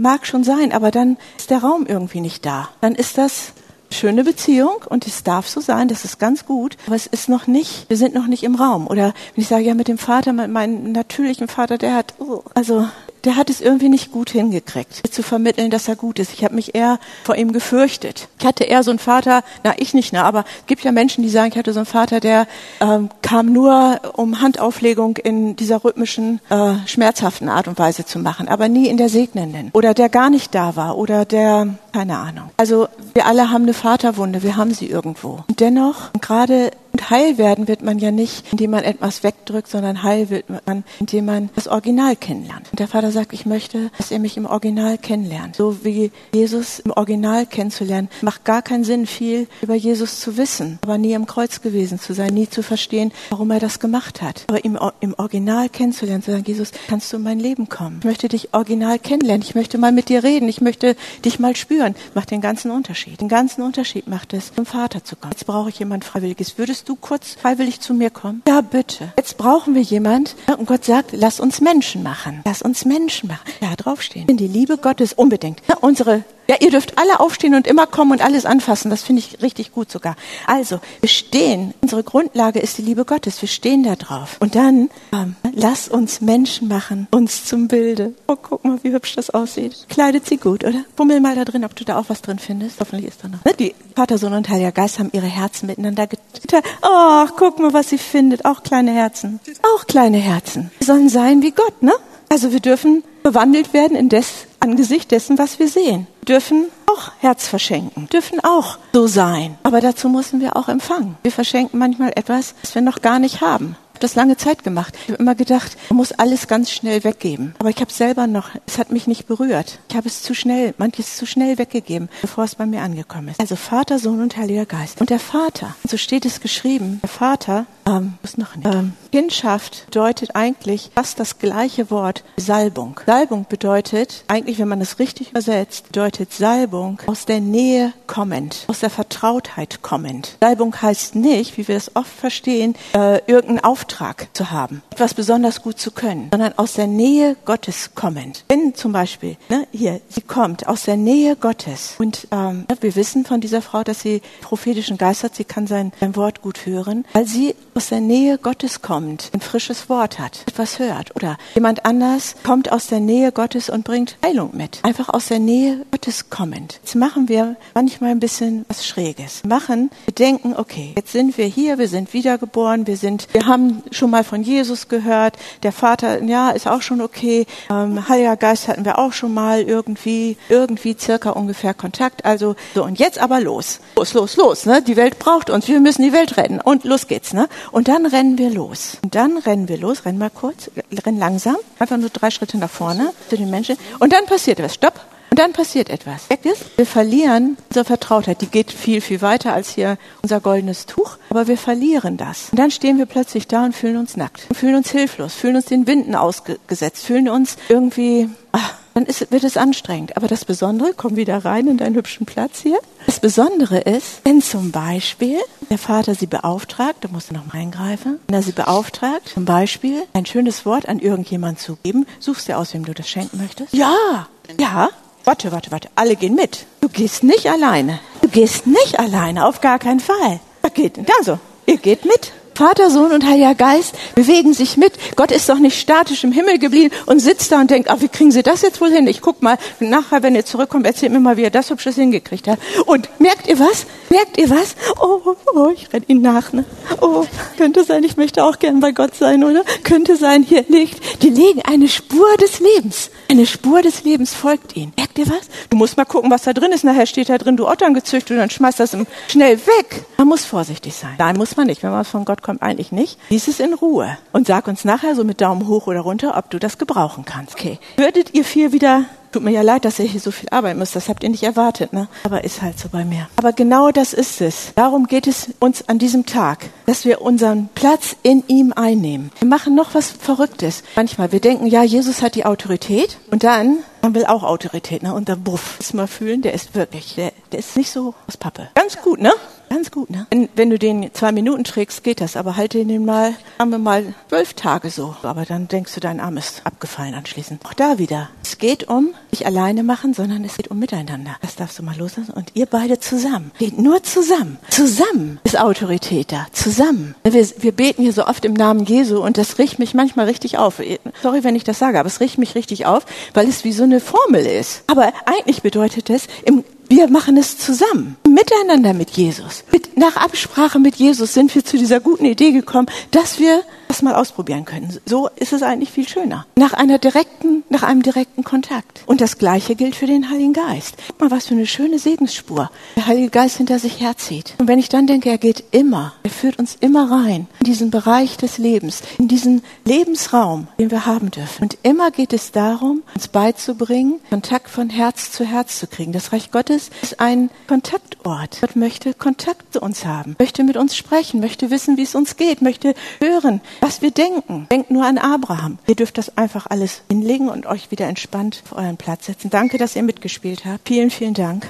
[0.00, 2.68] Mag schon sein, aber dann ist der Raum irgendwie nicht da.
[2.80, 3.52] Dann ist das
[3.90, 7.46] schöne Beziehung und es darf so sein, das ist ganz gut, aber es ist noch
[7.46, 8.86] nicht, wir sind noch nicht im Raum.
[8.86, 12.42] Oder wenn ich sage, ja, mit dem Vater, mit meinem natürlichen Vater, der hat, oh,
[12.54, 12.88] also
[13.24, 16.32] der hat es irgendwie nicht gut hingekriegt, zu vermitteln, dass er gut ist.
[16.32, 18.28] Ich habe mich eher vor ihm gefürchtet.
[18.38, 21.22] Ich hatte eher so einen Vater, na ich nicht, ne, aber es gibt ja Menschen,
[21.22, 22.46] die sagen, ich hatte so einen Vater, der
[22.80, 28.48] ähm, kam nur, um Handauflegung in dieser rhythmischen, äh, schmerzhaften Art und Weise zu machen,
[28.48, 29.70] aber nie in der segnenden.
[29.72, 32.50] Oder der gar nicht da war oder der, keine Ahnung.
[32.56, 35.44] Also wir alle haben eine Vaterwunde, wir haben sie irgendwo.
[35.48, 40.02] Und dennoch, gerade und heil werden wird man ja nicht, indem man etwas wegdrückt, sondern
[40.02, 42.68] heil wird man, indem man das Original kennenlernt.
[42.70, 45.56] Und der Vater sagt, ich möchte, dass ihr mich im Original kennenlernt.
[45.56, 48.08] So wie Jesus im Original kennenzulernen.
[48.20, 52.12] Macht gar keinen Sinn, viel über Jesus zu wissen, aber nie am Kreuz gewesen zu
[52.12, 54.44] sein, nie zu verstehen, warum er das gemacht hat.
[54.48, 57.98] Aber im, im Original kennenzulernen, zu sagen, Jesus, kannst du in mein Leben kommen?
[58.00, 59.42] Ich möchte dich original kennenlernen.
[59.42, 60.48] Ich möchte mal mit dir reden.
[60.48, 61.94] Ich möchte dich mal spüren.
[62.14, 63.20] Macht den ganzen Unterschied.
[63.20, 65.32] Den ganzen Unterschied macht es, zum Vater zu kommen.
[65.32, 66.58] Jetzt brauche ich jemand Freiwilliges.
[66.58, 68.42] Würdest Würdest du kurz freiwillig zu mir kommen?
[68.48, 69.12] Ja, bitte.
[69.16, 70.34] Jetzt brauchen wir jemand.
[70.58, 72.40] Und Gott sagt, lass uns Menschen machen.
[72.44, 73.44] Lass uns Menschen machen.
[73.60, 74.26] Ja, draufstehen.
[74.36, 75.62] Die Liebe Gottes unbedingt.
[75.80, 78.90] Unsere ja, ihr dürft alle aufstehen und immer kommen und alles anfassen.
[78.90, 80.16] Das finde ich richtig gut sogar.
[80.46, 81.74] Also, wir stehen.
[81.80, 83.40] Unsere Grundlage ist die Liebe Gottes.
[83.40, 84.36] Wir stehen da drauf.
[84.40, 88.14] Und dann, ähm, lass uns Menschen machen, uns zum Bilde.
[88.26, 89.86] Oh, guck mal, wie hübsch das aussieht.
[89.88, 90.84] Kleidet sie gut, oder?
[90.96, 92.80] Bummel mal da drin, ob du da auch was drin findest.
[92.80, 93.44] Hoffentlich ist da noch.
[93.44, 93.54] Ne?
[93.58, 96.64] Die Vater, Sohn und Heiliger Geist haben ihre Herzen miteinander geteilt.
[96.82, 98.44] Oh, guck mal, was sie findet.
[98.44, 99.40] Auch kleine Herzen.
[99.74, 100.70] Auch kleine Herzen.
[100.78, 101.92] Wir sollen sein wie Gott, ne?
[102.28, 106.06] Also wir dürfen bewandelt werden in des, Angesicht dessen, was wir sehen.
[106.26, 109.58] Dürfen auch Herz verschenken, dürfen auch so sein.
[109.64, 111.16] Aber dazu müssen wir auch empfangen.
[111.22, 114.94] Wir verschenken manchmal etwas, was wir noch gar nicht haben das lange Zeit gemacht.
[114.96, 117.54] Ich habe immer gedacht, man muss alles ganz schnell weggeben.
[117.58, 119.78] Aber ich habe selber noch, es hat mich nicht berührt.
[119.88, 123.40] Ich habe es zu schnell, manches zu schnell weggegeben, bevor es bei mir angekommen ist.
[123.40, 125.00] Also Vater, Sohn und Heiliger Geist.
[125.00, 128.66] Und der Vater, so steht es geschrieben, der Vater, ähm, muss noch nicht.
[128.66, 133.00] Ähm, Kindschaft bedeutet eigentlich fast das gleiche Wort Salbung.
[133.06, 138.80] Salbung bedeutet, eigentlich, wenn man es richtig übersetzt, bedeutet Salbung aus der Nähe kommend, aus
[138.80, 140.36] der Vertrautheit kommend.
[140.40, 145.14] Salbung heißt nicht, wie wir es oft verstehen, äh, irgendeinen Auftrag Auftrag zu haben, etwas
[145.14, 148.44] besonders gut zu können, sondern aus der Nähe Gottes kommend.
[148.48, 153.24] Wenn zum Beispiel, ne, hier, sie kommt aus der Nähe Gottes und ähm, wir wissen
[153.24, 157.04] von dieser Frau, dass sie prophetischen Geist hat, sie kann sein, sein Wort gut hören,
[157.12, 161.14] weil sie aus der Nähe Gottes kommt, ein frisches Wort hat, etwas hört.
[161.16, 164.80] Oder jemand anders kommt aus der Nähe Gottes und bringt Heilung mit.
[164.82, 166.80] Einfach aus der Nähe Gottes kommend.
[166.82, 169.42] Jetzt machen wir manchmal ein bisschen was Schräges.
[169.44, 173.82] Machen, wir denken, okay, jetzt sind wir hier, wir sind wiedergeboren, wir sind, wir haben
[173.90, 175.36] schon mal von Jesus gehört.
[175.62, 177.46] Der Vater, ja, ist auch schon okay.
[177.70, 182.24] Ähm, Heiliger Geist hatten wir auch schon mal irgendwie, irgendwie circa ungefähr Kontakt.
[182.24, 184.66] Also so und jetzt aber los, los, los, los.
[184.66, 184.82] Ne?
[184.82, 185.68] Die Welt braucht uns.
[185.68, 187.32] Wir müssen die Welt retten und los geht's.
[187.32, 187.48] Ne?
[187.70, 188.98] Und dann rennen wir los.
[189.02, 190.04] Und dann rennen wir los.
[190.04, 190.70] Rennen mal kurz,
[191.04, 193.76] rennen langsam, einfach nur drei Schritte nach vorne zu den Menschen.
[193.98, 194.74] Und dann passiert was.
[194.74, 195.00] Stopp.
[195.32, 196.28] Und dann passiert etwas.
[196.76, 198.42] Wir verlieren unsere Vertrautheit.
[198.42, 201.16] Die geht viel, viel weiter als hier unser goldenes Tuch.
[201.30, 202.50] Aber wir verlieren das.
[202.50, 204.44] Und dann stehen wir plötzlich da und fühlen uns nackt.
[204.50, 209.32] Und fühlen uns hilflos, fühlen uns den Winden ausgesetzt, fühlen uns irgendwie, ach, dann ist,
[209.32, 210.18] wird es anstrengend.
[210.18, 212.78] Aber das Besondere, komm wieder rein in deinen hübschen Platz hier.
[213.06, 215.38] Das Besondere ist, wenn zum Beispiel
[215.70, 219.46] der Vater sie beauftragt, da musst du noch mal eingreifen, wenn er sie beauftragt, zum
[219.46, 223.38] Beispiel ein schönes Wort an irgendjemand zu geben, suchst dir aus, wem du das schenken
[223.38, 223.72] möchtest.
[223.72, 224.28] Ja,
[224.60, 224.90] ja,
[225.24, 225.88] Warte, warte, warte.
[225.94, 226.66] Alle gehen mit.
[226.80, 228.00] Du gehst nicht alleine.
[228.20, 230.40] Du gehst nicht alleine, auf gar keinen Fall.
[230.74, 232.32] Geht, also, ihr geht mit.
[232.54, 234.92] Vater, Sohn und Heiliger Geist bewegen sich mit.
[235.16, 238.08] Gott ist doch nicht statisch im Himmel geblieben und sitzt da und denkt, ach, wie
[238.08, 239.06] kriegen Sie das jetzt wohl hin?
[239.06, 242.48] Ich guck mal, nachher, wenn ihr zurückkommt, erzählt mir mal, wie er das hübsches hingekriegt
[242.48, 242.58] hat.
[242.86, 243.86] Und merkt ihr was?
[244.10, 244.76] Merkt ihr was?
[245.00, 246.64] Oh, oh, oh ich renn Ihnen nach, ne?
[247.00, 247.24] Oh,
[247.56, 249.62] könnte sein, ich möchte auch gern bei Gott sein, oder?
[249.84, 253.10] Könnte sein, hier liegt, die legen eine Spur des Lebens.
[253.30, 254.92] Eine Spur des Lebens folgt ihnen.
[254.96, 255.48] Merkt ihr was?
[255.70, 256.84] Du musst mal gucken, was da drin ist.
[256.84, 258.96] Nachher steht da drin, du Ottern gezüchtet und dann schmeißt das
[259.28, 260.04] schnell weg.
[260.18, 261.14] Man muss vorsichtig sein.
[261.18, 261.82] Nein, muss man nicht.
[261.82, 263.18] Wenn man von Gott kommt, eigentlich nicht.
[263.30, 266.50] Lies es in Ruhe und sag uns nachher so mit Daumen hoch oder runter, ob
[266.50, 267.54] du das gebrauchen kannst.
[267.54, 267.78] Okay.
[267.96, 270.94] Würdet ihr viel wieder Tut mir ja leid, dass ihr hier so viel arbeiten müsst.
[270.94, 272.06] Das habt ihr nicht erwartet, ne?
[272.24, 273.28] Aber ist halt so bei mir.
[273.36, 274.72] Aber genau das ist es.
[274.74, 279.32] Darum geht es uns an diesem Tag, dass wir unseren Platz in ihm einnehmen.
[279.38, 280.82] Wir machen noch was Verrücktes.
[280.96, 285.14] Manchmal, wir denken, ja, Jesus hat die Autorität und dann, man will auch Autorität, ne?
[285.14, 288.36] Und dann, buff, das mal fühlen, der ist wirklich, der, Der ist nicht so aus
[288.36, 288.68] Pappe.
[288.74, 289.32] Ganz gut, ne?
[289.72, 290.26] Ganz gut, ne?
[290.28, 293.78] Wenn, wenn du den zwei Minuten trägst, geht das, aber halte den mal, haben wir
[293.78, 295.16] mal zwölf Tage so.
[295.22, 297.64] Aber dann denkst du, dein Arm ist abgefallen anschließend.
[297.64, 298.28] Auch da wieder.
[298.42, 301.36] Es geht um nicht alleine machen, sondern es geht um miteinander.
[301.40, 302.32] Das darfst du mal loslassen.
[302.32, 303.50] Und ihr beide zusammen.
[303.58, 304.58] Geht nur zusammen.
[304.68, 306.48] Zusammen ist Autorität da.
[306.52, 307.14] Zusammen.
[307.24, 310.58] Wir, wir beten hier so oft im Namen Jesu und das riecht mich manchmal richtig
[310.58, 310.82] auf.
[311.22, 313.84] Sorry, wenn ich das sage, aber es riecht mich richtig auf, weil es wie so
[313.84, 314.84] eine Formel ist.
[314.88, 316.62] Aber eigentlich bedeutet es, im
[316.96, 319.64] wir machen es zusammen, miteinander mit Jesus.
[319.72, 324.00] Mit, nach Absprache mit Jesus sind wir zu dieser guten Idee gekommen, dass wir das
[324.00, 324.98] mal ausprobieren können.
[325.04, 326.46] So ist es eigentlich viel schöner.
[326.56, 329.02] Nach einer direkten, nach einem direkten Kontakt.
[329.04, 330.94] Und das Gleiche gilt für den Heiligen Geist.
[331.08, 334.54] Guck mal, was für eine schöne Segensspur der Heilige Geist hinter sich herzieht.
[334.56, 337.90] Und wenn ich dann denke, er geht immer, er führt uns immer rein in diesen
[337.90, 341.64] Bereich des Lebens, in diesen Lebensraum, den wir haben dürfen.
[341.64, 346.12] Und immer geht es darum, uns beizubringen, Kontakt von Herz zu Herz zu kriegen.
[346.12, 348.56] Das Reich Gottes ist ein Kontaktort.
[348.62, 352.38] Gott möchte Kontakt zu uns haben, möchte mit uns sprechen, möchte wissen, wie es uns
[352.38, 354.66] geht, möchte hören, was wir denken.
[354.70, 355.78] Denkt nur an Abraham.
[355.86, 359.50] Ihr dürft das einfach alles hinlegen und euch wieder entspannt auf euren Platz setzen.
[359.50, 360.88] Danke, dass ihr mitgespielt habt.
[360.88, 361.68] Vielen, vielen Dank.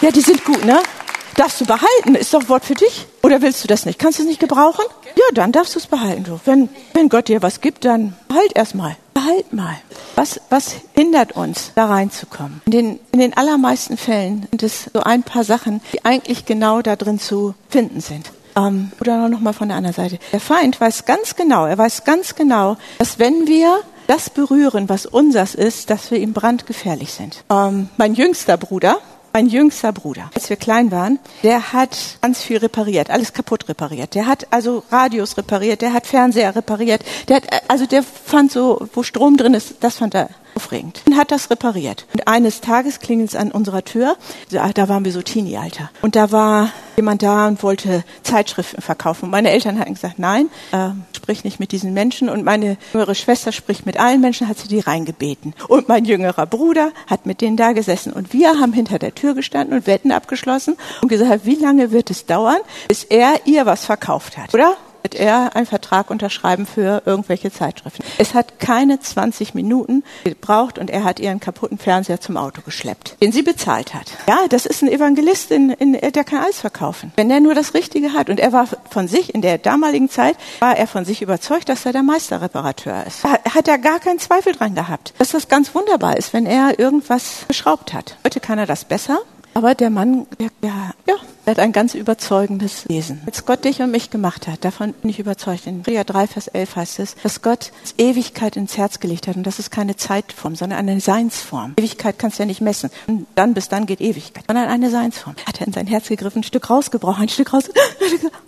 [0.00, 0.78] Ja, die sind gut, ne?
[1.34, 2.14] Darfst du behalten?
[2.14, 3.06] Ist doch Wort für dich?
[3.22, 3.98] Oder willst du das nicht?
[3.98, 4.84] Kannst du es nicht gebrauchen?
[5.16, 6.40] Ja, dann darfst du es behalten, du.
[6.44, 8.96] Wenn, wenn Gott dir was gibt, dann behalt erstmal.
[9.12, 9.76] Behalt mal.
[10.14, 12.60] Was, was hindert uns, da reinzukommen?
[12.66, 16.82] In den, in den allermeisten Fällen sind es so ein paar Sachen, die eigentlich genau
[16.82, 18.30] da drin zu finden sind.
[18.58, 20.18] Ähm, oder noch mal von der anderen Seite.
[20.32, 25.06] Der Feind weiß ganz genau, er weiß ganz genau, dass wenn wir das berühren, was
[25.06, 27.44] unsers ist, dass wir ihm brandgefährlich sind.
[27.50, 28.98] Ähm, mein jüngster Bruder,
[29.38, 34.16] mein jüngster Bruder, als wir klein waren, der hat ganz viel repariert, alles kaputt repariert.
[34.16, 38.88] Der hat also Radios repariert, der hat Fernseher repariert, der hat, also der fand so,
[38.92, 41.02] wo Strom drin ist, das fand er aufregend.
[41.06, 42.04] Und hat das repariert.
[42.12, 44.16] Und eines Tages klingelt es an unserer Tür.
[44.50, 45.88] Da waren wir so Teenie-Alter.
[46.02, 49.30] Und da war jemand da und wollte Zeitschriften verkaufen.
[49.30, 50.90] Meine Eltern hatten gesagt, nein, äh,
[51.28, 52.30] sprich nicht mit diesen Menschen.
[52.30, 55.52] Und meine jüngere Schwester spricht mit allen Menschen, hat sie die reingebeten.
[55.68, 58.14] Und mein jüngerer Bruder hat mit denen da gesessen.
[58.14, 62.08] Und wir haben hinter der Tür gestanden und Wetten abgeschlossen und gesagt, wie lange wird
[62.08, 64.78] es dauern, bis er ihr was verkauft hat, oder?
[65.02, 68.04] Wird er einen Vertrag unterschreiben für irgendwelche Zeitschriften.
[68.18, 73.16] Es hat keine 20 Minuten gebraucht und er hat ihren kaputten Fernseher zum Auto geschleppt,
[73.20, 74.10] den sie bezahlt hat.
[74.28, 77.74] Ja, das ist ein Evangelist, in, in, der kann alles verkaufen, wenn er nur das
[77.74, 78.30] Richtige hat.
[78.30, 81.86] Und er war von sich, in der damaligen Zeit, war er von sich überzeugt, dass
[81.86, 83.24] er der Meisterreparateur ist.
[83.24, 86.78] Da hat er gar keinen Zweifel dran gehabt, dass das ganz wunderbar ist, wenn er
[86.78, 88.16] irgendwas geschraubt hat.
[88.24, 89.18] Heute kann er das besser.
[89.54, 91.14] Aber der Mann, der, ja, ja,
[91.48, 93.22] er hat ein ganz überzeugendes Wesen.
[93.24, 95.66] Als Gott dich und mich gemacht hat, davon bin ich überzeugt.
[95.66, 99.36] In Hebräer 3, Vers 11 heißt es, dass Gott Ewigkeit ins Herz gelegt hat.
[99.36, 101.72] Und das ist keine Zeitform, sondern eine Seinsform.
[101.78, 102.90] Ewigkeit kannst du ja nicht messen.
[103.06, 104.44] Und dann bis dann geht Ewigkeit.
[104.46, 105.36] Sondern eine Seinsform.
[105.46, 107.64] Hat er in sein Herz gegriffen, ein Stück rausgebrochen, ein Stück raus.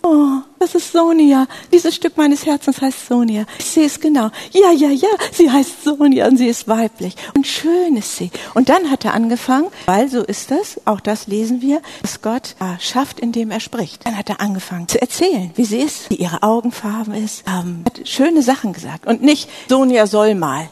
[0.03, 1.47] Oh, das ist Sonia.
[1.73, 3.45] Dieses Stück meines Herzens heißt Sonia.
[3.57, 4.29] Ich sehe es genau.
[4.51, 7.15] Ja, ja, ja, sie heißt Sonia und sie ist weiblich.
[7.35, 8.29] Und schön ist sie.
[8.53, 12.55] Und dann hat er angefangen, weil so ist das, auch das lesen wir, dass Gott
[12.59, 14.05] ah, schafft, indem er spricht.
[14.05, 18.07] Dann hat er angefangen zu erzählen, wie sie ist, wie ihre Augenfarbe ist, ähm, hat
[18.07, 20.69] schöne Sachen gesagt und nicht Sonja soll mal.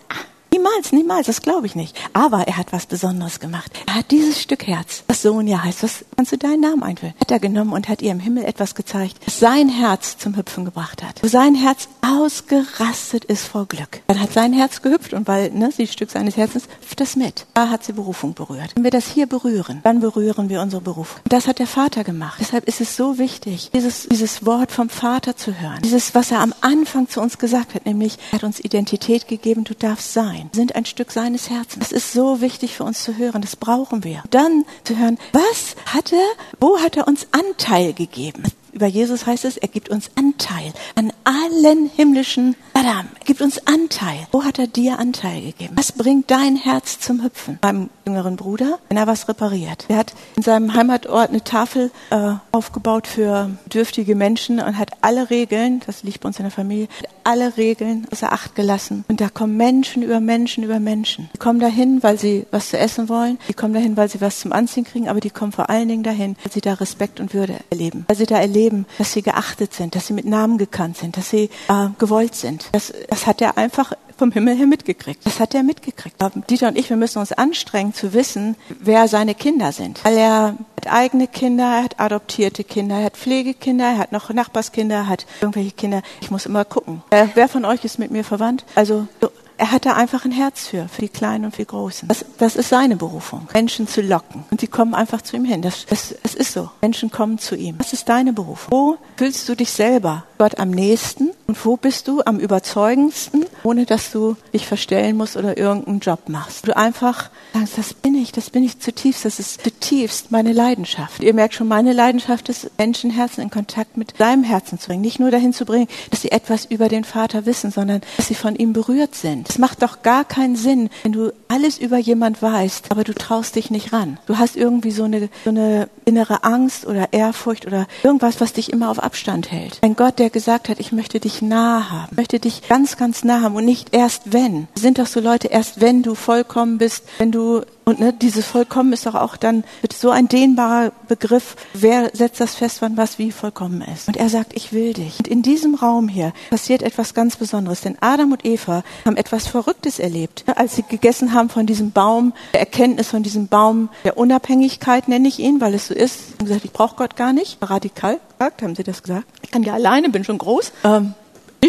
[0.59, 1.95] Niemals, niemals, das glaube ich nicht.
[2.11, 3.71] Aber er hat was Besonderes gemacht.
[3.87, 7.13] Er hat dieses Stück Herz, das Sonja heißt, was kannst du deinen Namen einfüllen?
[7.17, 10.65] Hat er genommen und hat ihr im Himmel etwas gezeigt, das sein Herz zum Hüpfen
[10.65, 11.23] gebracht hat.
[11.23, 14.01] Wo sein Herz ausgerastet ist vor Glück.
[14.07, 17.45] Dann hat sein Herz gehüpft und weil ne, sie Stück seines Herzens hüpft das mit.
[17.53, 18.75] Da hat sie Berufung berührt.
[18.75, 21.21] Wenn wir das hier berühren, dann berühren wir unsere Berufung.
[21.23, 22.39] Und das hat der Vater gemacht.
[22.41, 25.79] Deshalb ist es so wichtig, dieses, dieses Wort vom Vater zu hören.
[25.85, 29.63] Dieses, was er am Anfang zu uns gesagt hat, nämlich, er hat uns Identität gegeben,
[29.63, 31.89] du darfst sein sind ein Stück seines Herzens.
[31.89, 33.41] Das ist so wichtig für uns zu hören.
[33.41, 34.23] Das brauchen wir.
[34.29, 36.27] Dann zu hören, was hat er,
[36.59, 38.43] wo hat er uns Anteil gegeben?
[38.71, 43.07] Über Jesus heißt es, er gibt uns Anteil an allen himmlischen Adam.
[43.19, 44.27] Er gibt uns Anteil.
[44.31, 45.73] Wo hat er dir Anteil gegeben?
[45.75, 47.57] Was bringt dein Herz zum Hüpfen?
[47.61, 49.85] Beim jüngeren Bruder, wenn er was repariert.
[49.87, 55.29] Er hat in seinem Heimatort eine Tafel äh, aufgebaut für dürftige Menschen und hat alle
[55.29, 56.87] Regeln, das liegt bei uns in der Familie,
[57.23, 59.05] alle Regeln außer Acht gelassen.
[59.07, 61.29] Und da kommen Menschen über Menschen über Menschen.
[61.33, 63.37] Die kommen dahin, weil sie was zu essen wollen.
[63.47, 65.07] Die kommen dahin, weil sie was zum Anziehen kriegen.
[65.07, 68.05] Aber die kommen vor allen Dingen dahin, weil sie da Respekt und Würde erleben.
[68.07, 71.29] Weil sie da erleben, dass sie geachtet sind, dass sie mit Namen gekannt sind, dass
[71.29, 72.69] sie äh, gewollt sind.
[72.71, 75.25] Das, das hat er einfach vom Himmel her mitgekriegt.
[75.25, 76.17] Das hat er mitgekriegt.
[76.49, 80.03] Dieter und ich, wir müssen uns anstrengen zu wissen, wer seine Kinder sind.
[80.03, 84.29] Weil er hat eigene Kinder, er hat adoptierte Kinder, er hat Pflegekinder, er hat noch
[84.29, 86.01] Nachbarskinder, er hat irgendwelche Kinder.
[86.21, 87.01] Ich muss immer gucken.
[87.09, 88.65] Wer, wer von euch ist mit mir verwandt?
[88.75, 91.67] Also so, er hat da einfach ein Herz für, für die Kleinen und für die
[91.67, 92.07] Großen.
[92.07, 94.45] Das, das ist seine Berufung, Menschen zu locken.
[94.51, 95.61] Und die kommen einfach zu ihm hin.
[95.61, 96.71] Das, das, es ist so.
[96.81, 97.75] Menschen kommen zu ihm.
[97.77, 98.71] Was ist deine Berufung?
[98.71, 101.31] Wo fühlst du dich selber Gott am nächsten?
[101.47, 106.27] Und wo bist du am überzeugendsten, ohne dass du dich verstellen musst oder irgendeinen Job
[106.27, 106.67] machst?
[106.67, 111.21] Du einfach sagst, das bin ich, das bin ich zutiefst, das ist zutiefst meine Leidenschaft.
[111.21, 115.01] Ihr merkt schon, meine Leidenschaft ist, Menschenherzen in Kontakt mit deinem Herzen zu bringen.
[115.01, 118.35] Nicht nur dahin zu bringen, dass sie etwas über den Vater wissen, sondern dass sie
[118.35, 119.47] von ihm berührt sind.
[119.47, 123.55] Es macht doch gar keinen Sinn, wenn du alles über jemand weißt, aber du traust
[123.55, 124.17] dich nicht ran.
[124.25, 128.73] Du hast irgendwie so eine, so eine innere Angst oder Ehrfurcht oder irgendwas, was dich
[128.73, 129.77] immer auf Abstand hält.
[129.81, 133.41] Ein Gott, der gesagt hat, ich möchte dich nah haben, möchte dich ganz, ganz nah
[133.41, 134.69] haben und nicht erst wenn.
[134.75, 138.93] Sind doch so Leute, erst wenn du vollkommen bist, wenn du und ne, dieses Vollkommen
[138.93, 141.55] ist doch auch dann so ein dehnbarer Begriff.
[141.73, 144.07] Wer setzt das fest, wann was wie vollkommen ist?
[144.07, 145.17] Und er sagt, ich will dich.
[145.17, 149.47] Und in diesem Raum hier passiert etwas ganz Besonderes, denn Adam und Eva haben etwas
[149.47, 154.17] Verrücktes erlebt, als sie gegessen haben von diesem Baum der Erkenntnis, von diesem Baum der
[154.17, 156.39] Unabhängigkeit nenne ich ihn, weil es so ist.
[156.39, 157.57] Und gesagt, ich brauche Gott gar nicht.
[157.59, 159.25] Radikal gesagt, haben sie das gesagt.
[159.41, 160.71] Ich kann ja alleine, bin schon groß.
[160.83, 161.15] Ähm,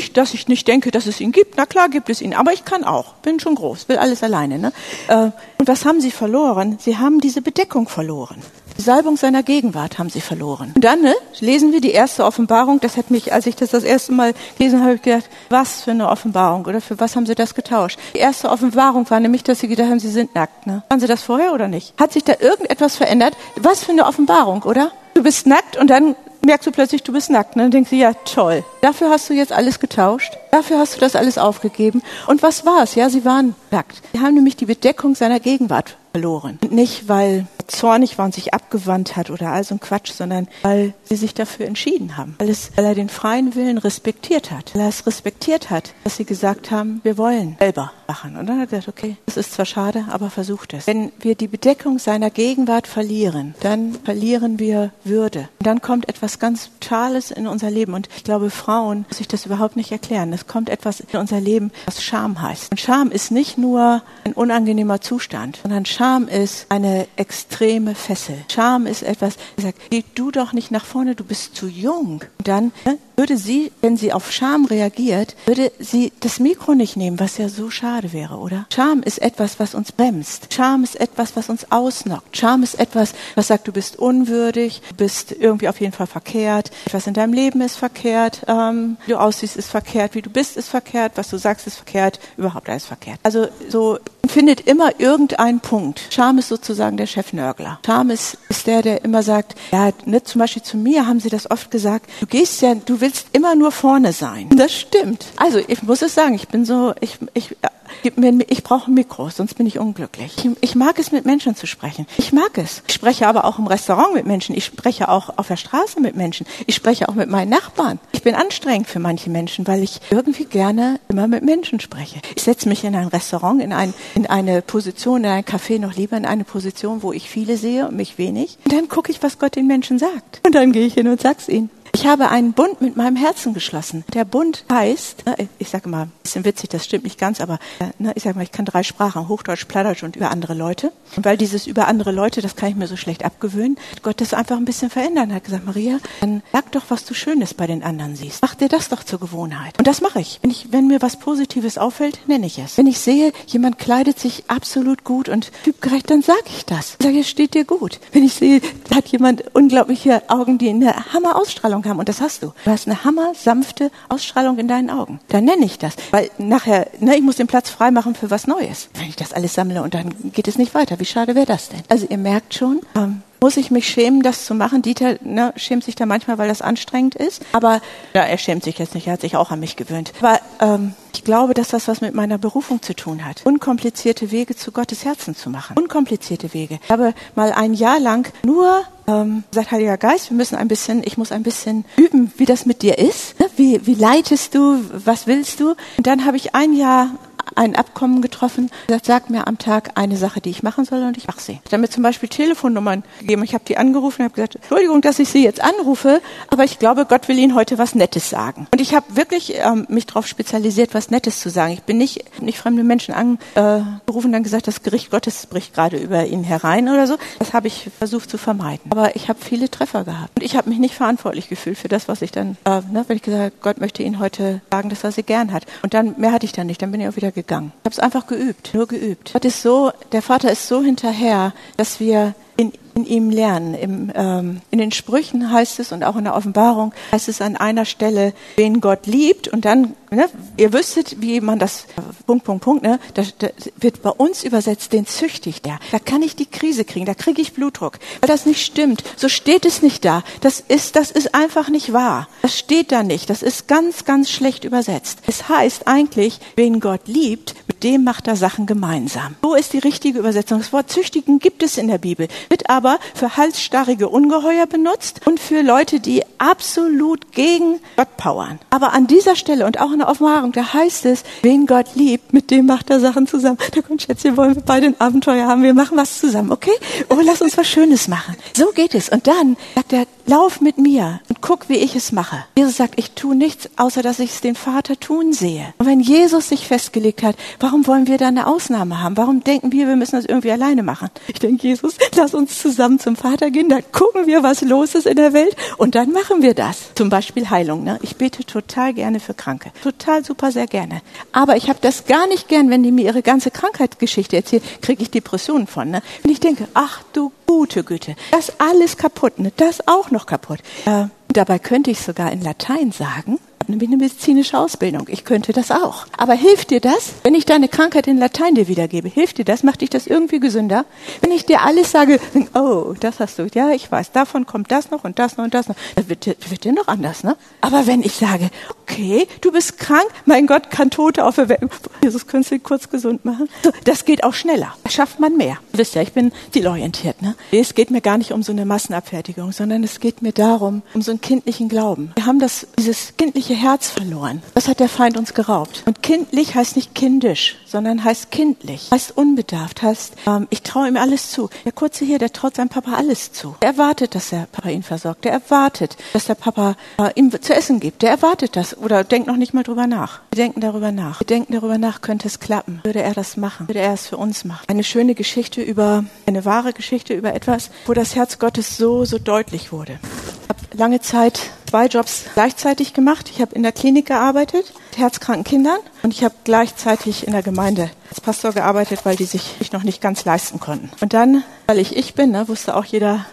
[0.00, 1.58] nicht, dass ich nicht denke, dass es ihn gibt.
[1.58, 3.12] Na klar gibt es ihn, aber ich kann auch.
[3.16, 4.58] Bin schon groß, will alles alleine.
[4.58, 4.72] Ne?
[5.08, 6.78] Äh, und was haben sie verloren?
[6.80, 8.38] Sie haben diese Bedeckung verloren.
[8.78, 10.72] Die Salbung seiner Gegenwart haben sie verloren.
[10.74, 12.80] Und dann ne, lesen wir die erste Offenbarung.
[12.80, 15.90] Das hat mich, als ich das das erste Mal gelesen habe, ich gedacht, was für
[15.90, 17.98] eine Offenbarung oder für was haben sie das getauscht?
[18.14, 20.66] Die erste Offenbarung war nämlich, dass sie gedacht haben, sie sind nackt.
[20.66, 20.82] Ne?
[20.88, 21.92] Waren sie das vorher oder nicht?
[22.00, 23.36] Hat sich da irgendetwas verändert?
[23.56, 24.92] Was für eine Offenbarung, oder?
[25.12, 27.56] Du bist nackt und dann merkst du plötzlich, du bist nackt.
[27.56, 27.62] Ne?
[27.64, 28.64] Dann denkst du, ja, toll.
[28.80, 30.32] Dafür hast du jetzt alles getauscht.
[30.50, 32.02] Dafür hast du das alles aufgegeben.
[32.26, 32.94] Und was war's?
[32.94, 34.02] Ja, sie waren nackt.
[34.12, 36.58] Sie haben nämlich die Bedeckung seiner Gegenwart verloren.
[36.70, 40.94] Nicht, weil zornig war und sich abgewandt hat oder all so ein Quatsch, sondern weil
[41.04, 42.34] sie sich dafür entschieden haben.
[42.38, 44.74] Weil, es, weil er den freien Willen respektiert hat.
[44.74, 48.36] Weil er es respektiert hat, dass sie gesagt haben, wir wollen selber machen.
[48.36, 50.86] Und dann hat er gesagt, okay, das ist zwar schade, aber versucht es.
[50.86, 55.48] Wenn wir die Bedeckung seiner Gegenwart verlieren, dann verlieren wir Würde.
[55.58, 57.94] Und dann kommt etwas ganz Totales in unser Leben.
[57.94, 60.32] Und ich glaube, Frauen muss ich das überhaupt nicht erklären.
[60.32, 62.72] Es kommt etwas in unser Leben, was Scham heißt.
[62.72, 68.36] Und Scham ist nicht nur ein unangenehmer Zustand, sondern Scham ist eine extreme Fessel.
[68.50, 72.24] Scham ist etwas, die sagt, geh du doch nicht nach vorne, du bist zu jung.
[72.38, 76.96] Und dann ne, würde sie, wenn sie auf Scham reagiert, würde sie das Mikro nicht
[76.96, 78.66] nehmen, was ja so schade wäre, oder?
[78.72, 80.54] Scham ist etwas, was uns bremst.
[80.54, 82.34] Scham ist etwas, was uns ausnockt.
[82.34, 86.70] Scham ist etwas, was sagt, du bist unwürdig, du bist irgendwie auf jeden Fall verkehrt,
[86.86, 90.56] etwas in deinem Leben ist verkehrt, ähm, wie du aussiehst ist verkehrt, wie du bist
[90.56, 93.20] ist verkehrt, was du sagst ist verkehrt, überhaupt alles verkehrt.
[93.22, 96.02] Also so findet immer irgendeinen Punkt.
[96.10, 97.80] Scham ist sozusagen der Chefnörgler.
[97.84, 101.28] Scham ist, ist der, der immer sagt, ja, ne, zum Beispiel zu mir haben sie
[101.28, 104.48] das oft gesagt, du gehst ja, du willst immer nur vorne sein.
[104.56, 105.26] Das stimmt.
[105.36, 107.56] Also ich muss es sagen, ich bin so, ich, ich
[108.02, 110.36] Gib mir, ich brauche ein Mikro, sonst bin ich unglücklich.
[110.38, 112.06] Ich, ich, mag es, mit Menschen zu sprechen.
[112.18, 112.82] Ich mag es.
[112.88, 114.54] Ich spreche aber auch im Restaurant mit Menschen.
[114.54, 116.46] Ich spreche auch auf der Straße mit Menschen.
[116.66, 117.98] Ich spreche auch mit meinen Nachbarn.
[118.12, 122.20] Ich bin anstrengend für manche Menschen, weil ich irgendwie gerne immer mit Menschen spreche.
[122.36, 125.94] Ich setze mich in ein Restaurant, in, ein, in eine Position, in ein Café, noch
[125.94, 128.58] lieber in eine Position, wo ich viele sehe und mich wenig.
[128.64, 130.40] Und dann gucke ich, was Gott den Menschen sagt.
[130.44, 131.70] Und dann gehe ich hin und sag's ihnen.
[131.92, 134.04] Ich habe einen Bund mit meinem Herzen geschlossen.
[134.14, 135.24] Der Bund heißt,
[135.58, 137.58] ich sage mal, ein bisschen witzig, das stimmt nicht ganz, aber
[137.98, 140.92] ne, ich sage mal, ich kann drei Sprachen, Hochdeutsch, Plattdeutsch und über andere Leute.
[141.16, 144.20] Und weil dieses über andere Leute, das kann ich mir so schlecht abgewöhnen, hat Gott
[144.20, 145.30] das einfach ein bisschen verändern.
[145.30, 148.42] Er hat gesagt, Maria, dann sag doch, was du Schönes bei den anderen siehst.
[148.42, 149.76] Mach dir das doch zur Gewohnheit.
[149.78, 150.38] Und das mache ich.
[150.42, 150.68] Wenn, ich.
[150.70, 152.78] wenn mir was Positives auffällt, nenne ich es.
[152.78, 156.96] Wenn ich sehe, jemand kleidet sich absolut gut und typgerecht, dann sage ich das.
[157.00, 157.98] Ich sage, es steht dir gut.
[158.12, 158.60] Wenn ich sehe,
[158.94, 161.98] hat jemand unglaubliche Augen, die eine Hammer-Ausstrahlung Ausstrahlung haben.
[161.98, 162.52] Und das hast du.
[162.64, 165.20] Du hast eine hammer-sanfte Ausstrahlung in deinen Augen.
[165.28, 165.94] Dann nenne ich das.
[166.10, 168.88] Weil nachher, ne, ich muss den Platz freimachen für was Neues.
[168.94, 170.98] Wenn ich das alles sammle und dann geht es nicht weiter.
[171.00, 171.82] Wie schade wäre das denn?
[171.88, 174.82] Also ihr merkt schon, ähm, muss ich mich schämen, das zu machen?
[174.82, 177.42] Dieter ne, schämt sich da manchmal, weil das anstrengend ist.
[177.52, 177.80] Aber
[178.12, 180.12] ja, er schämt sich jetzt nicht, er hat sich auch an mich gewöhnt.
[180.20, 183.44] Aber ähm, ich glaube, dass das was mit meiner Berufung zu tun hat.
[183.44, 185.76] Unkomplizierte Wege zu Gottes Herzen zu machen.
[185.78, 186.78] Unkomplizierte Wege.
[186.84, 191.02] Ich habe mal ein Jahr lang nur ähm, gesagt, Heiliger Geist, wir müssen ein bisschen,
[191.04, 193.38] ich muss ein bisschen üben, wie das mit dir ist.
[193.40, 193.46] Ne?
[193.56, 194.80] Wie, wie leitest du?
[194.92, 195.74] Was willst du?
[195.96, 197.10] Und dann habe ich ein Jahr
[197.54, 201.16] ein Abkommen getroffen, gesagt, sag mir am Tag eine Sache, die ich machen soll und
[201.16, 201.60] ich mache sie.
[201.70, 203.42] Mir zum Beispiel Telefonnummern gegeben.
[203.42, 206.78] Ich habe die angerufen und habe gesagt, Entschuldigung, dass ich Sie jetzt anrufe, aber ich
[206.78, 208.66] glaube, Gott will Ihnen heute was Nettes sagen.
[208.70, 211.72] Und ich habe wirklich ähm, mich darauf spezialisiert, was Nettes zu sagen.
[211.72, 215.96] Ich bin nicht, nicht fremde Menschen angerufen und dann gesagt, das Gericht Gottes bricht gerade
[215.96, 217.16] über Ihnen herein oder so.
[217.38, 218.90] Das habe ich versucht zu vermeiden.
[218.90, 220.38] Aber ich habe viele Treffer gehabt.
[220.38, 223.16] Und ich habe mich nicht verantwortlich gefühlt für das, was ich dann, äh, ne, wenn
[223.16, 225.64] ich gesagt habe, Gott möchte Ihnen heute sagen, dass er Sie gern hat.
[225.82, 226.82] Und dann, mehr hatte ich dann nicht.
[226.82, 227.72] Dann bin ich auch wieder gegangen.
[227.80, 229.32] Ich habe es einfach geübt, nur geübt.
[229.32, 233.74] Gott ist so, der Vater ist so hinterher, dass wir in, in ihm lernen.
[233.74, 237.56] Im, ähm, in den Sprüchen heißt es und auch in der Offenbarung heißt es an
[237.56, 239.48] einer Stelle, wen Gott liebt.
[239.48, 241.86] Und dann, ne, ihr wüsstet, wie man das,
[242.26, 245.78] Punkt, Punkt, Punkt, ne, das, das wird bei uns übersetzt, den züchtigt er.
[245.90, 249.02] Da kann ich die Krise kriegen, da kriege ich Blutdruck, weil das nicht stimmt.
[249.16, 250.22] So steht es nicht da.
[250.42, 252.28] Das ist, das ist einfach nicht wahr.
[252.42, 253.30] Das steht da nicht.
[253.30, 255.20] Das ist ganz, ganz schlecht übersetzt.
[255.26, 259.36] Es heißt eigentlich, wen Gott liebt, dem macht er Sachen gemeinsam.
[259.42, 260.58] So ist die richtige Übersetzung.
[260.58, 265.40] Das Wort züchtigen gibt es in der Bibel, wird aber für halsstarrige Ungeheuer benutzt und
[265.40, 268.58] für Leute, die absolut gegen Gott powern.
[268.70, 272.32] Aber an dieser Stelle und auch in der Offenbarung, da heißt es, wen Gott liebt,
[272.32, 273.58] mit dem macht er Sachen zusammen.
[273.74, 276.72] Da kommt Schätzchen, wollen wir beide ein Abenteuer haben, wir machen was zusammen, okay?
[277.08, 278.36] Oh, lass uns was Schönes machen.
[278.56, 279.08] So geht es.
[279.08, 282.44] Und dann sagt er, lauf mit mir und guck, wie ich es mache.
[282.56, 285.74] Jesus sagt, ich tue nichts, außer dass ich es den Vater tun sehe.
[285.78, 289.16] Und wenn Jesus sich festgelegt hat, warum wollen wir da eine Ausnahme haben?
[289.16, 291.08] Warum denken wir, wir müssen das irgendwie alleine machen?
[291.26, 295.06] Ich denke, Jesus, lass uns zusammen zum Vater gehen, dann gucken wir, was los ist
[295.06, 296.94] in der Welt und dann machen wir das.
[296.94, 297.82] Zum Beispiel Heilung.
[297.82, 297.98] Ne?
[298.02, 299.72] Ich bete total gerne für Kranke.
[299.82, 301.02] Total super, sehr gerne.
[301.32, 305.02] Aber ich habe das gar nicht gern, wenn die mir ihre ganze Krankheitsgeschichte erzählen, kriege
[305.02, 305.90] ich Depressionen von.
[305.90, 306.02] Ne?
[306.22, 309.50] Und ich denke, ach du gute Güte, das alles kaputt, ne?
[309.56, 310.60] das auch noch kaputt.
[310.86, 313.38] Äh, dabei könnte ich sogar in Latein sagen,
[313.70, 315.06] nämlich eine medizinische Ausbildung.
[315.08, 316.06] Ich könnte das auch.
[316.16, 319.08] Aber hilft dir das, wenn ich deine Krankheit in Latein dir wiedergebe?
[319.08, 319.62] Hilft dir das?
[319.62, 320.84] Macht dich das irgendwie gesünder?
[321.20, 322.20] Wenn ich dir alles sage,
[322.54, 325.54] oh, das hast du, ja, ich weiß, davon kommt das noch und das noch und
[325.54, 327.36] das noch, dann wird, wird dir noch anders, ne?
[327.60, 328.50] Aber wenn ich sage,
[328.82, 331.70] okay, du bist krank, mein Gott kann Tote auferwecken,
[332.02, 334.74] Jesus könnte sie kurz gesund machen, so, das geht auch schneller.
[334.84, 335.58] Da schafft man mehr.
[335.72, 337.34] Du wisst ja, ich bin zielorientiert, ne?
[337.52, 341.02] Es geht mir gar nicht um so eine Massenabfertigung, sondern es geht mir darum, um
[341.02, 342.12] so einen kindlichen Glauben.
[342.16, 344.42] Wir haben das, dieses kindliche Herz verloren.
[344.54, 345.82] Das hat der Feind uns geraubt.
[345.86, 350.96] Und kindlich heißt nicht kindisch, sondern heißt kindlich, heißt unbedarft, heißt, ähm, ich traue ihm
[350.96, 351.50] alles zu.
[351.64, 353.54] Der Kurze hier, der traut seinem Papa alles zu.
[353.60, 355.24] Er erwartet, dass der Papa ihn versorgt.
[355.24, 358.02] Der erwartet, dass der Papa äh, ihm zu essen gibt.
[358.02, 360.20] Der erwartet das oder denkt noch nicht mal drüber nach.
[360.30, 361.20] Wir denken darüber nach.
[361.20, 362.80] Wir denken darüber nach, könnte es klappen?
[362.82, 363.68] Würde er das machen?
[363.68, 364.64] Würde er es für uns machen?
[364.68, 369.18] Eine schöne Geschichte über, eine wahre Geschichte über etwas, wo das Herz Gottes so, so
[369.18, 369.98] deutlich wurde.
[370.02, 373.30] Ich habe lange Zeit zwei Jobs gleichzeitig gemacht.
[373.32, 377.42] Ich habe in der Klinik gearbeitet, mit herzkranken Kindern, und ich habe gleichzeitig in der
[377.42, 380.90] Gemeinde als Pastor gearbeitet, weil die sich noch nicht ganz leisten konnten.
[381.00, 383.24] Und dann, weil ich ich bin, ne, wusste auch jeder,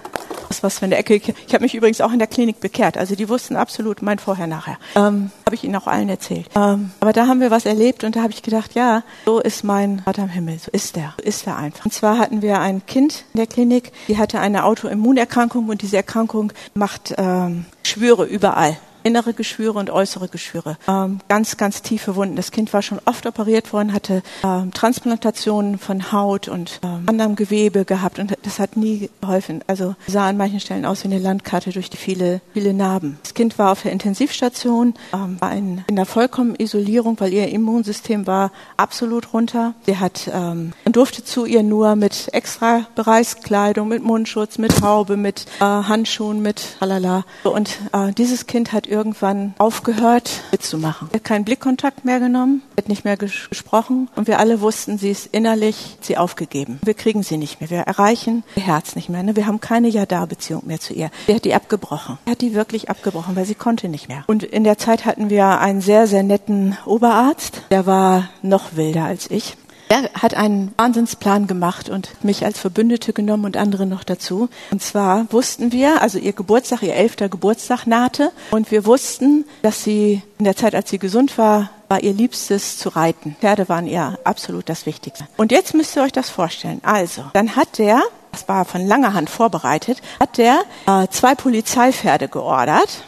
[0.49, 1.15] was was für eine Ecke.
[1.15, 2.97] Ich habe mich übrigens auch in der Klinik bekehrt.
[2.97, 4.77] Also die wussten absolut mein Vorher, nachher.
[4.95, 6.47] Ähm, habe ich ihnen auch allen erzählt.
[6.55, 9.63] Ähm, aber da haben wir was erlebt und da habe ich gedacht, ja, so ist
[9.63, 10.59] mein Vater im Himmel.
[10.59, 11.13] So ist der.
[11.17, 11.85] So ist er einfach.
[11.85, 15.97] Und zwar hatten wir ein Kind in der Klinik, die hatte eine Autoimmunerkrankung und diese
[15.97, 18.77] Erkrankung macht ähm, Schwüre überall
[19.07, 20.77] innere Geschwüre und äußere Geschwüre.
[20.87, 22.35] Ähm, ganz, ganz tiefe Wunden.
[22.35, 27.37] Das Kind war schon oft operiert worden, hatte ähm, Transplantationen von Haut und ähm, anderem
[27.37, 29.63] Gewebe gehabt und das hat nie geholfen.
[29.67, 33.17] Also sah an manchen Stellen aus wie eine Landkarte durch die viele, viele Narben.
[33.23, 37.47] Das Kind war auf der Intensivstation, ähm, war in, in der vollkommenen Isolierung, weil ihr
[37.47, 39.73] Immunsystem war absolut runter.
[39.85, 45.15] Sie hat ähm, und durfte zu ihr nur mit extra Bereichskleidung, mit Mundschutz, mit Haube,
[45.15, 47.23] mit äh, Handschuhen, mit halala.
[47.43, 51.09] Und äh, dieses Kind hat irgendwann aufgehört mitzumachen.
[51.11, 54.97] Er hat keinen Blickkontakt mehr genommen, hat nicht mehr ges gesprochen und wir alle wussten,
[54.97, 56.79] sie ist innerlich sie aufgegeben.
[56.83, 59.23] Wir kriegen sie nicht mehr, wir erreichen ihr Herz nicht mehr.
[59.23, 59.35] Ne?
[59.35, 61.11] Wir haben keine Ja-Da-Beziehung mehr zu ihr.
[61.27, 62.17] Er hat die abgebrochen.
[62.25, 64.23] Er hat die wirklich abgebrochen, weil sie konnte nicht mehr.
[64.27, 67.61] Und in der Zeit hatten wir einen sehr, sehr netten Oberarzt.
[67.71, 69.55] Der war noch wilder als ich.
[69.89, 74.49] Er hat einen Wahnsinnsplan gemacht und mich als Verbündete genommen und andere noch dazu.
[74.71, 79.83] Und zwar wussten wir, also ihr Geburtstag, ihr elfter Geburtstag nahte und wir wussten, dass
[79.83, 83.37] sie in der Zeit, als sie gesund war, war ihr Liebstes zu reiten.
[83.39, 85.25] Pferde waren ihr absolut das Wichtigste.
[85.37, 86.81] Und jetzt müsst ihr euch das vorstellen.
[86.83, 88.01] Also, dann hat der,
[88.33, 93.03] das war von langer Hand vorbereitet, hat der äh, zwei Polizeipferde geordert.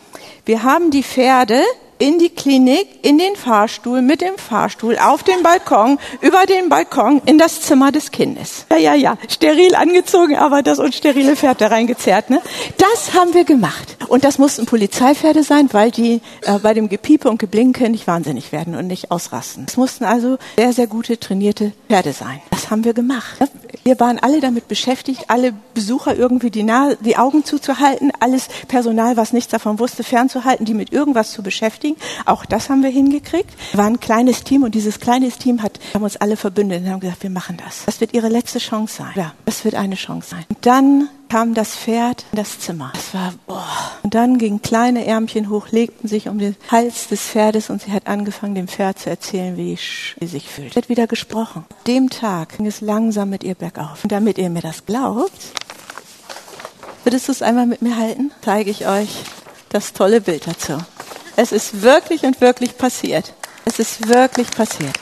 [0.46, 1.62] Wir haben die Pferde
[2.00, 7.22] in die Klinik, in den Fahrstuhl, mit dem Fahrstuhl, auf den Balkon, über den Balkon,
[7.26, 8.66] in das Zimmer des Kindes.
[8.72, 12.30] Ja, ja, ja, steril angezogen, aber das unsterile Pferd da reingezerrt.
[12.30, 12.42] Ne?
[12.78, 13.98] Das haben wir gemacht.
[14.08, 18.52] Und das mussten Polizeipferde sein, weil die äh, bei dem Gepiepe und Geblinke nicht wahnsinnig
[18.52, 19.66] werden und nicht ausrasten.
[19.68, 22.42] Es mussten also sehr, sehr gute trainierte Pferde sein.
[22.50, 23.38] Das haben wir gemacht.
[23.84, 29.18] Wir waren alle damit beschäftigt, alle Besucher irgendwie die, Nase, die Augen zuzuhalten, alles Personal,
[29.18, 31.96] was nichts davon wusste, fernzuhalten, die mit irgendwas zu beschäftigen.
[32.26, 33.52] Auch das haben wir hingekriegt.
[33.72, 36.90] Wir waren ein kleines Team und dieses kleine Team hat, haben uns alle verbündet und
[36.90, 37.86] haben gesagt, wir machen das.
[37.86, 39.12] Das wird ihre letzte Chance sein.
[39.16, 40.46] Ja, das wird eine Chance sein.
[40.50, 42.92] Und dann kam das Pferd in das Zimmer.
[42.96, 43.66] Es war, boah.
[44.04, 47.92] Und dann gingen kleine Ärmchen hoch, legten sich um den Hals des Pferdes und sie
[47.92, 50.74] hat angefangen, dem Pferd zu erzählen, wie sie sich fühlt.
[50.74, 51.66] Sie hat wieder gesprochen.
[51.88, 54.04] Dem Tag ging es langsam mit ihr bergauf.
[54.04, 55.32] Und damit ihr mir das glaubt,
[57.04, 58.32] würdest du es einmal mit mir halten?
[58.44, 59.10] Zeige ich euch
[59.70, 60.78] das tolle Bild dazu.
[61.36, 63.34] Es ist wirklich und wirklich passiert.
[63.66, 64.98] Es ist wirklich passiert.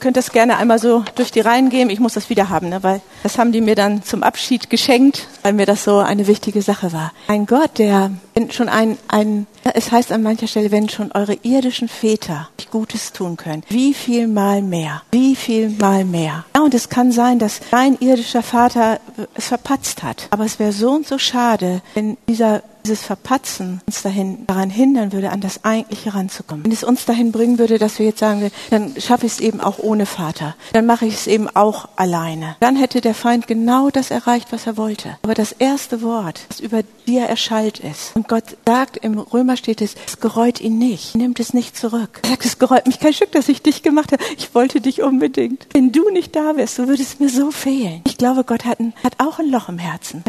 [0.00, 1.90] Könnt das gerne einmal so durch die Reihen gehen.
[1.90, 2.82] Ich muss das wieder haben, ne?
[2.82, 6.62] weil das haben die mir dann zum Abschied geschenkt, weil mir das so eine wichtige
[6.62, 7.12] Sache war.
[7.28, 11.38] Ein Gott, der wenn schon ein, ein, es heißt an mancher Stelle, wenn schon eure
[11.42, 16.44] irdischen Väter Gutes tun können, wie viel mal mehr, wie viel mal mehr.
[16.54, 19.00] Ja, und es kann sein, dass dein irdischer Vater
[19.34, 20.28] es verpatzt hat.
[20.30, 25.12] Aber es wäre so und so schade, wenn dieser dieses Verpatzen uns dahin, daran hindern
[25.12, 26.64] würde, an das Eigentliche ranzukommen.
[26.64, 29.60] Wenn es uns dahin bringen würde, dass wir jetzt sagen, dann schaffe ich es eben
[29.60, 30.54] auch ohne Vater.
[30.72, 32.54] Dann mache ich es eben auch alleine.
[32.60, 35.16] Dann hätte der Feind genau das erreicht, was er wollte.
[35.22, 38.14] Aber das erste Wort, das über dir erschallt ist.
[38.14, 41.14] Und Gott sagt, im Römer steht es, es gereut ihn nicht.
[41.14, 42.20] Er nimmt es nicht zurück.
[42.22, 44.22] Er sagt, es gereut mich kein Stück, dass ich dich gemacht habe.
[44.36, 45.66] Ich wollte dich unbedingt.
[45.72, 48.02] Wenn du nicht da wärst, so würde es mir so fehlen.
[48.06, 50.24] Ich glaube, Gott hat, ein, hat auch ein Loch im Herzen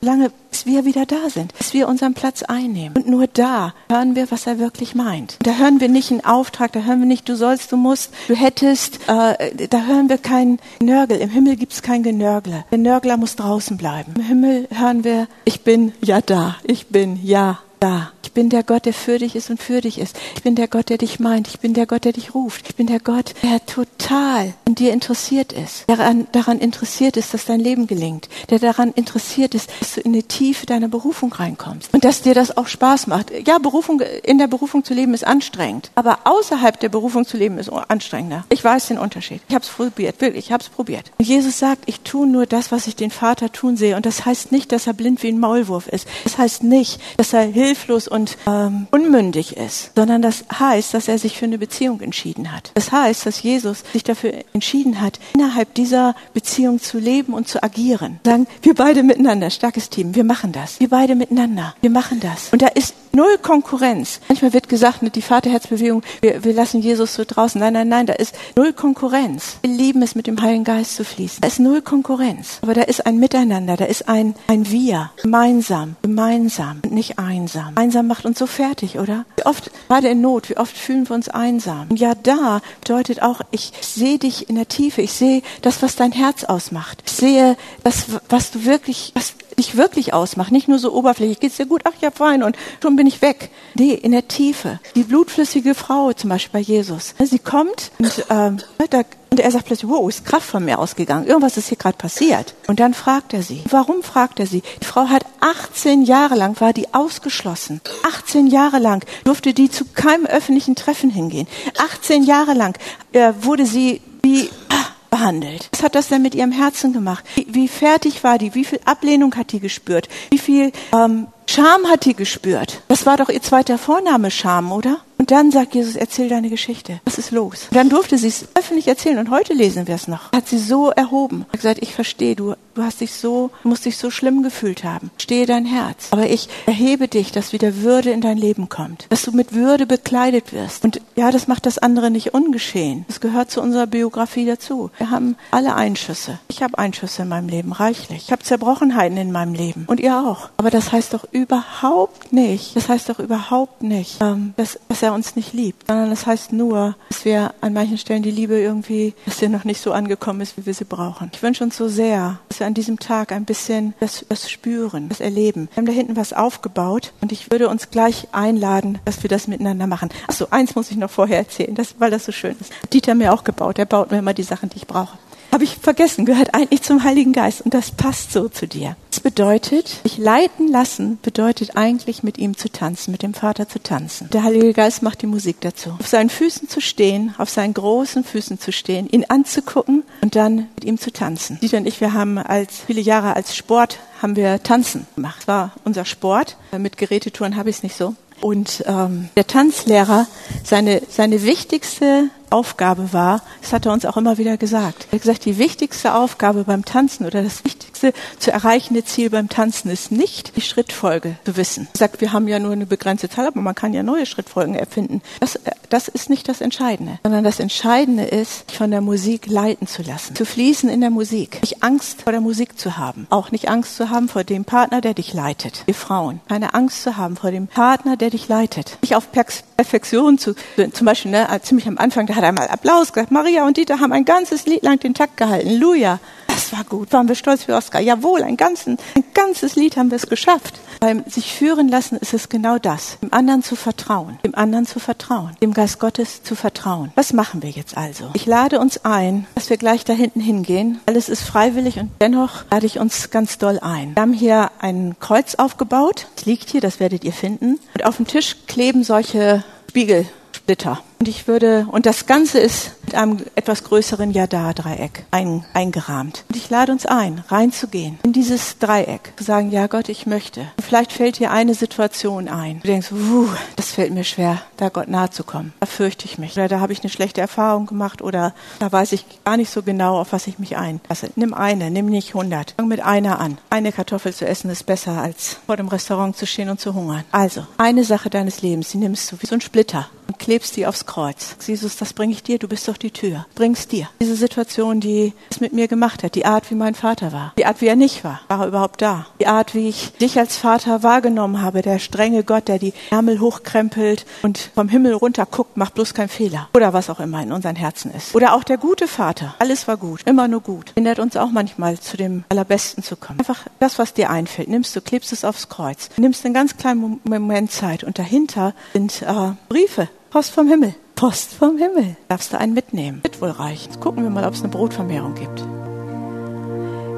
[0.00, 2.94] lange, bis wir wieder da sind, bis wir unseren Platz einnehmen.
[2.96, 5.36] Und nur da hören wir, was er wirklich meint.
[5.42, 8.34] Da hören wir nicht einen Auftrag, da hören wir nicht, du sollst, du musst, du
[8.34, 11.18] hättest, äh, da hören wir kein Nörgel.
[11.18, 12.64] Im Himmel gibt's kein Genörgler.
[12.70, 14.14] Der Nörgler muss draußen bleiben.
[14.16, 18.12] Im Himmel hören wir, ich bin ja da, ich bin ja da.
[18.30, 20.16] Ich bin der Gott, der für dich ist und für dich ist.
[20.36, 21.48] Ich bin der Gott, der dich meint.
[21.48, 22.68] Ich bin der Gott, der dich ruft.
[22.68, 25.88] Ich bin der Gott, der total an dir interessiert ist.
[25.88, 28.28] Der daran, daran interessiert ist, dass dein Leben gelingt.
[28.50, 31.92] Der daran interessiert ist, dass du in die Tiefe deiner Berufung reinkommst.
[31.92, 33.32] Und dass dir das auch Spaß macht.
[33.48, 35.90] Ja, Berufung, in der Berufung zu leben ist anstrengend.
[35.96, 38.44] Aber außerhalb der Berufung zu leben ist anstrengender.
[38.50, 39.40] Ich weiß den Unterschied.
[39.48, 40.20] Ich habe es probiert.
[40.20, 41.10] Wirklich, ich habe es probiert.
[41.18, 43.96] Und Jesus sagt, ich tue nur das, was ich den Vater tun sehe.
[43.96, 46.06] Und das heißt nicht, dass er blind wie ein Maulwurf ist.
[46.22, 51.18] Das heißt nicht, dass er hilflos und ähm, unmündig ist, sondern das heißt, dass er
[51.18, 52.72] sich für eine Beziehung entschieden hat.
[52.74, 57.62] Das heißt, dass Jesus sich dafür entschieden hat, innerhalb dieser Beziehung zu leben und zu
[57.62, 58.18] agieren.
[58.24, 60.80] Sagen, wir beide miteinander, starkes Team, wir machen das.
[60.80, 62.48] Wir beide miteinander, wir machen das.
[62.52, 64.20] Und da ist null Konkurrenz.
[64.28, 67.60] Manchmal wird gesagt, die Vaterherzbewegung, wir, wir lassen Jesus so draußen.
[67.60, 69.56] Nein, nein, nein, da ist null Konkurrenz.
[69.62, 71.40] Wir lieben es, mit dem Heiligen Geist zu fließen.
[71.40, 72.58] Da ist null Konkurrenz.
[72.62, 75.10] Aber da ist ein Miteinander, da ist ein, ein Wir.
[75.22, 77.72] Gemeinsam, gemeinsam und nicht einsam.
[77.76, 79.24] Einsam macht uns so fertig, oder?
[79.36, 81.88] Wie oft, gerade in Not, wie oft fühlen wir uns einsam?
[81.90, 85.02] Und ja, da bedeutet auch, ich sehe dich in der Tiefe.
[85.02, 87.02] Ich sehe das, was dein Herz ausmacht.
[87.06, 90.52] Ich sehe das, was du wirklich, was dich wirklich ausmacht.
[90.52, 91.82] Nicht nur so oberflächlich, geht's dir gut?
[91.84, 92.42] Ach ja, fein.
[92.42, 93.50] Und schon bin ich weg.
[93.74, 94.80] Nee, in der Tiefe.
[94.94, 97.14] Die blutflüssige Frau, zum Beispiel bei Jesus.
[97.18, 98.58] Sie kommt und, ähm,
[98.90, 101.26] da und er sagt plötzlich, wow, ist Kraft von mir ausgegangen.
[101.26, 102.54] Irgendwas ist hier gerade passiert.
[102.66, 103.62] Und dann fragt er sie.
[103.70, 104.62] Warum fragt er sie?
[104.82, 107.80] Die Frau hat 18 Jahre lang, war die ausgeschlossen.
[108.08, 111.46] 18 Jahre lang durfte die zu keinem öffentlichen Treffen hingehen.
[111.78, 112.76] 18 Jahre lang
[113.12, 115.68] äh, wurde sie wie ah, behandelt.
[115.72, 117.24] Was hat das denn mit ihrem Herzen gemacht?
[117.34, 118.54] Wie, wie fertig war die?
[118.54, 120.08] Wie viel Ablehnung hat die gespürt?
[120.30, 122.80] Wie viel ähm, Scham hat die gespürt?
[122.88, 125.00] Das war doch ihr zweiter Vorname Scham, oder?
[125.20, 127.02] Und dann sagt Jesus, erzähl deine Geschichte.
[127.04, 127.66] Was ist los?
[127.70, 130.32] Und dann durfte sie es öffentlich erzählen und heute lesen wir es noch.
[130.32, 131.44] Hat sie so erhoben.
[131.52, 135.10] Hat gesagt, ich verstehe, du, du hast dich so, musst dich so schlimm gefühlt haben.
[135.18, 136.08] Stehe dein Herz.
[136.12, 139.08] Aber ich erhebe dich, dass wieder Würde in dein Leben kommt.
[139.10, 140.84] Dass du mit Würde bekleidet wirst.
[140.84, 143.04] Und ja, das macht das andere nicht ungeschehen.
[143.06, 144.90] Das gehört zu unserer Biografie dazu.
[144.96, 146.38] Wir haben alle Einschüsse.
[146.48, 148.22] Ich habe Einschüsse in meinem Leben, reichlich.
[148.24, 149.84] Ich habe Zerbrochenheiten in meinem Leben.
[149.86, 150.48] Und ihr auch.
[150.56, 155.09] Aber das heißt doch überhaupt nicht, das heißt doch überhaupt nicht, ähm, dass, dass er
[155.10, 158.58] er uns nicht liebt, sondern das heißt nur, dass wir an manchen Stellen die Liebe
[158.58, 161.30] irgendwie, dass sie noch nicht so angekommen ist, wie wir sie brauchen.
[161.34, 165.08] Ich wünsche uns so sehr, dass wir an diesem Tag ein bisschen das, das spüren,
[165.08, 165.68] das erleben.
[165.72, 169.48] Wir haben da hinten was aufgebaut und ich würde uns gleich einladen, dass wir das
[169.48, 170.10] miteinander machen.
[170.28, 172.72] Achso, eins muss ich noch vorher erzählen, das, weil das so schön ist.
[172.92, 175.18] Dieter mir auch gebaut, er baut mir immer die Sachen, die ich brauche
[175.52, 178.96] habe ich vergessen, gehört eigentlich zum Heiligen Geist und das passt so zu dir.
[179.10, 183.82] Das bedeutet, sich leiten lassen bedeutet eigentlich mit ihm zu tanzen, mit dem Vater zu
[183.82, 184.30] tanzen.
[184.32, 185.90] Der Heilige Geist macht die Musik dazu.
[185.98, 190.68] Auf seinen Füßen zu stehen, auf seinen großen Füßen zu stehen, ihn anzugucken und dann
[190.76, 191.58] mit ihm zu tanzen.
[191.60, 195.38] Dieter und ich, wir haben als viele Jahre als Sport haben wir Tanzen gemacht.
[195.40, 196.56] Das war unser Sport.
[196.76, 198.14] Mit Gerätetouren habe ich es nicht so.
[198.40, 200.26] Und ähm, der Tanzlehrer,
[200.64, 205.22] seine, seine wichtigste Aufgabe war, das hat er uns auch immer wieder gesagt, er hat
[205.22, 210.10] gesagt, die wichtigste Aufgabe beim Tanzen oder das Wichtigste zu erreichende Ziel beim Tanzen ist
[210.10, 211.88] nicht, die Schrittfolge zu wissen.
[211.92, 214.74] Ich sagt, wir haben ja nur eine begrenzte Zahl, aber man kann ja neue Schrittfolgen
[214.74, 215.22] erfinden.
[215.40, 219.86] Das, das ist nicht das Entscheidende, sondern das Entscheidende ist, sich von der Musik leiten
[219.86, 223.50] zu lassen, zu fließen in der Musik, nicht Angst vor der Musik zu haben, auch
[223.50, 225.82] nicht Angst zu haben vor dem Partner, der dich leitet.
[225.86, 230.38] Wir Frauen, keine Angst zu haben vor dem Partner, der dich leitet, nicht auf Perfektion
[230.38, 230.54] zu,
[230.92, 234.00] zum Beispiel, ne, ziemlich am Anfang, da hat er mal Applaus gesagt, Maria und Dieter
[234.00, 236.20] haben ein ganzes Lied lang den Takt gehalten, Luja.
[236.46, 238.00] Das war gut, waren wir stolz für Oscar.
[238.00, 240.80] Jawohl, ein, ganzen, ein ganzes Lied haben wir es geschafft.
[241.00, 245.00] Beim sich führen lassen ist es genau das, dem anderen zu vertrauen, dem anderen zu
[245.00, 247.12] vertrauen, dem Geist Gottes zu vertrauen.
[247.14, 248.30] Was machen wir jetzt also?
[248.32, 251.00] Ich lade uns ein, dass wir gleich da hinten hingehen.
[251.06, 254.14] Alles ist freiwillig und dennoch lade ich uns ganz doll ein.
[254.14, 256.26] Wir haben hier ein Kreuz aufgebaut.
[256.36, 257.78] Es liegt hier, das werdet ihr finden.
[257.94, 261.02] Und auf dem Tisch kleben solche Spiegelsplitter.
[261.20, 266.44] Und ich würde, und das Ganze ist mit einem etwas größeren Yada-Dreieck ein, eingerahmt.
[266.48, 270.60] Und ich lade uns ein, reinzugehen in dieses Dreieck, zu sagen, ja Gott, ich möchte.
[270.78, 272.80] Und vielleicht fällt dir eine Situation ein.
[272.80, 275.74] Du denkst, wuh, das fällt mir schwer, da Gott nahe zu kommen.
[275.80, 276.54] Da fürchte ich mich.
[276.54, 279.82] Oder da habe ich eine schlechte Erfahrung gemacht oder da weiß ich gar nicht so
[279.82, 281.28] genau, auf was ich mich einlasse.
[281.36, 282.72] Nimm eine, nimm nicht hundert.
[282.78, 283.58] Fang mit einer an.
[283.68, 287.24] Eine Kartoffel zu essen ist besser, als vor dem Restaurant zu stehen und zu hungern.
[287.30, 290.86] Also, eine Sache deines Lebens, die nimmst du wie so ein Splitter und klebst die
[290.86, 291.56] aufs Kreuz.
[291.66, 293.44] Jesus, das bringe ich dir, du bist doch die Tür.
[293.56, 294.08] Bring's dir.
[294.22, 297.66] Diese Situation, die es mit mir gemacht hat, die Art, wie mein Vater war, die
[297.66, 299.26] Art, wie er nicht war, war er überhaupt da.
[299.40, 303.40] Die Art, wie ich dich als Vater wahrgenommen habe, der strenge Gott, der die Ärmel
[303.40, 306.68] hochkrempelt und vom Himmel runter guckt, macht bloß keinen Fehler.
[306.74, 308.32] Oder was auch immer in unseren Herzen ist.
[308.36, 309.56] Oder auch der gute Vater.
[309.58, 310.92] Alles war gut, immer nur gut.
[310.94, 313.40] Hindert uns auch manchmal zu dem Allerbesten zu kommen.
[313.40, 317.18] Einfach das, was dir einfällt, nimmst du, klebst es aufs Kreuz, nimmst einen ganz kleinen
[317.24, 320.94] Moment Zeit und dahinter sind äh, Briefe, Post vom Himmel.
[321.16, 322.16] Post vom Himmel.
[322.28, 323.18] Darfst du einen mitnehmen?
[323.24, 323.86] Wird wohl reichen.
[323.90, 325.60] Jetzt gucken wir mal, ob es eine Brotvermehrung gibt.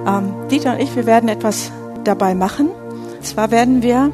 [0.07, 1.71] Ähm, Dieter und ich, wir werden etwas
[2.05, 2.69] dabei machen.
[2.71, 4.11] Und zwar werden wir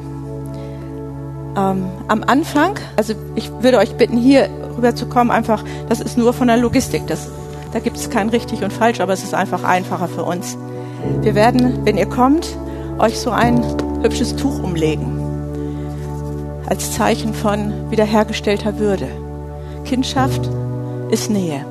[1.55, 6.17] ähm, am Anfang, also ich würde euch bitten, hier rüber zu kommen, einfach, das ist
[6.17, 7.07] nur von der Logistik.
[7.07, 7.29] Das,
[7.71, 10.57] da gibt es kein richtig und falsch, aber es ist einfach einfacher für uns.
[11.21, 12.49] Wir werden, wenn ihr kommt,
[12.97, 13.63] euch so ein
[14.03, 15.28] hübsches Tuch umlegen
[16.69, 19.07] als Zeichen von wiederhergestellter Würde.
[19.85, 20.47] Kindschaft
[21.09, 21.65] ist Nähe.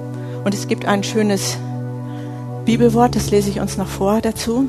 [0.44, 1.56] Und es gibt ein schönes
[2.64, 4.68] Bibelwort, das lese ich uns noch vor dazu.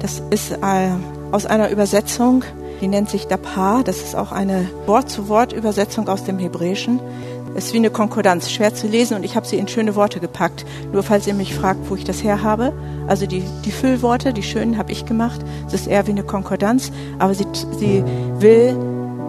[0.00, 0.90] Das ist äh,
[1.32, 2.44] aus einer Übersetzung,
[2.82, 3.82] die nennt sich Dapar.
[3.82, 7.00] Das ist auch eine Wort-zu-Wort-Übersetzung aus dem Hebräischen.
[7.54, 10.20] Es ist wie eine Konkordanz, schwer zu lesen und ich habe sie in schöne Worte
[10.20, 10.66] gepackt.
[10.92, 12.74] Nur falls ihr mich fragt, wo ich das her habe.
[13.06, 15.40] Also die, die Füllworte, die schönen habe ich gemacht.
[15.66, 17.46] Es ist eher wie eine Konkordanz, aber sie,
[17.78, 18.04] sie
[18.38, 18.76] will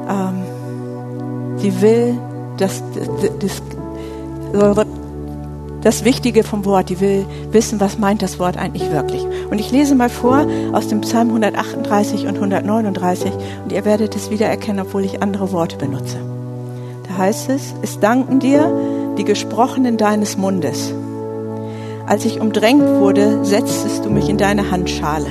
[0.10, 2.18] ähm, sie will
[2.58, 2.82] das,
[3.40, 3.62] das,
[4.54, 4.86] das,
[5.82, 6.90] das Wichtige vom Wort.
[6.90, 9.26] Die will wissen, was meint das Wort eigentlich wirklich.
[9.50, 13.32] Und ich lese mal vor aus dem Psalm 138 und 139
[13.64, 16.18] und ihr werdet es wieder erkennen, obwohl ich andere Worte benutze.
[17.08, 18.72] Da heißt es, es danken dir
[19.18, 20.94] die Gesprochenen deines Mundes.
[22.06, 25.28] Als ich umdrängt wurde, setztest du mich in deine Handschale.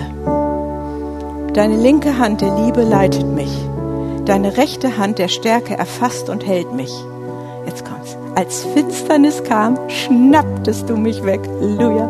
[1.55, 3.66] Deine linke Hand der Liebe leitet mich.
[4.27, 6.93] Deine rechte Hand der Stärke erfasst und hält mich.
[7.65, 8.17] Jetzt kommt's.
[8.35, 11.41] Als Finsternis kam, schnapptest du mich weg.
[11.61, 12.09] Halleluja.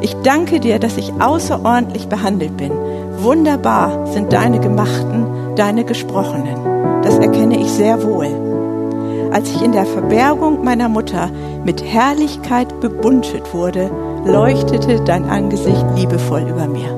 [0.00, 2.70] Ich danke dir, dass ich außerordentlich behandelt bin.
[3.18, 5.26] Wunderbar sind deine Gemachten,
[5.56, 7.02] deine Gesprochenen.
[7.02, 8.28] Das erkenne ich sehr wohl.
[9.32, 11.30] Als ich in der Verbergung meiner Mutter
[11.64, 13.90] mit Herrlichkeit bebuntet wurde,
[14.24, 16.96] leuchtete dein Angesicht liebevoll über mir.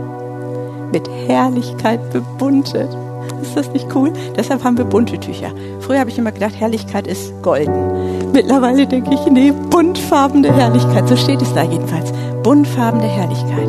[0.93, 2.91] Mit Herrlichkeit bebuntet.
[3.43, 4.13] Ist das nicht cool?
[4.37, 5.51] Deshalb haben wir bunte Tücher.
[5.81, 8.33] Früher habe ich immer gedacht, Herrlichkeit ist golden.
[8.33, 11.09] Mittlerweile denke ich, nee, buntfarbene Herrlichkeit.
[11.09, 12.13] So steht es da jedenfalls.
[12.43, 13.69] Buntfarbene Herrlichkeit.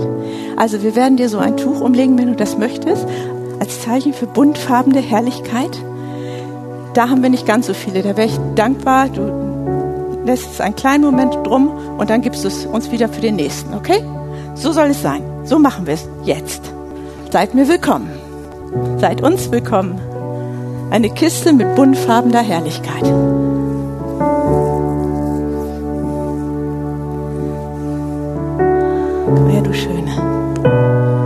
[0.56, 3.06] Also wir werden dir so ein Tuch umlegen, wenn du das möchtest,
[3.60, 5.78] als Zeichen für buntfarbene Herrlichkeit.
[6.94, 8.04] Da haben wir nicht ganz so viele.
[8.04, 9.10] Da wäre ich dankbar.
[9.10, 13.22] Du lässt es einen kleinen Moment drum und dann gibst du es uns wieder für
[13.22, 14.04] den nächsten, okay?
[14.56, 15.24] So soll es sein.
[15.44, 16.62] So machen wir es jetzt.
[17.32, 18.23] Seid mir willkommen.
[18.98, 20.00] Seid uns willkommen.
[20.92, 23.04] Eine Kiste mit buntfarbener Herrlichkeit.
[29.26, 31.23] Komm her, du Schöne.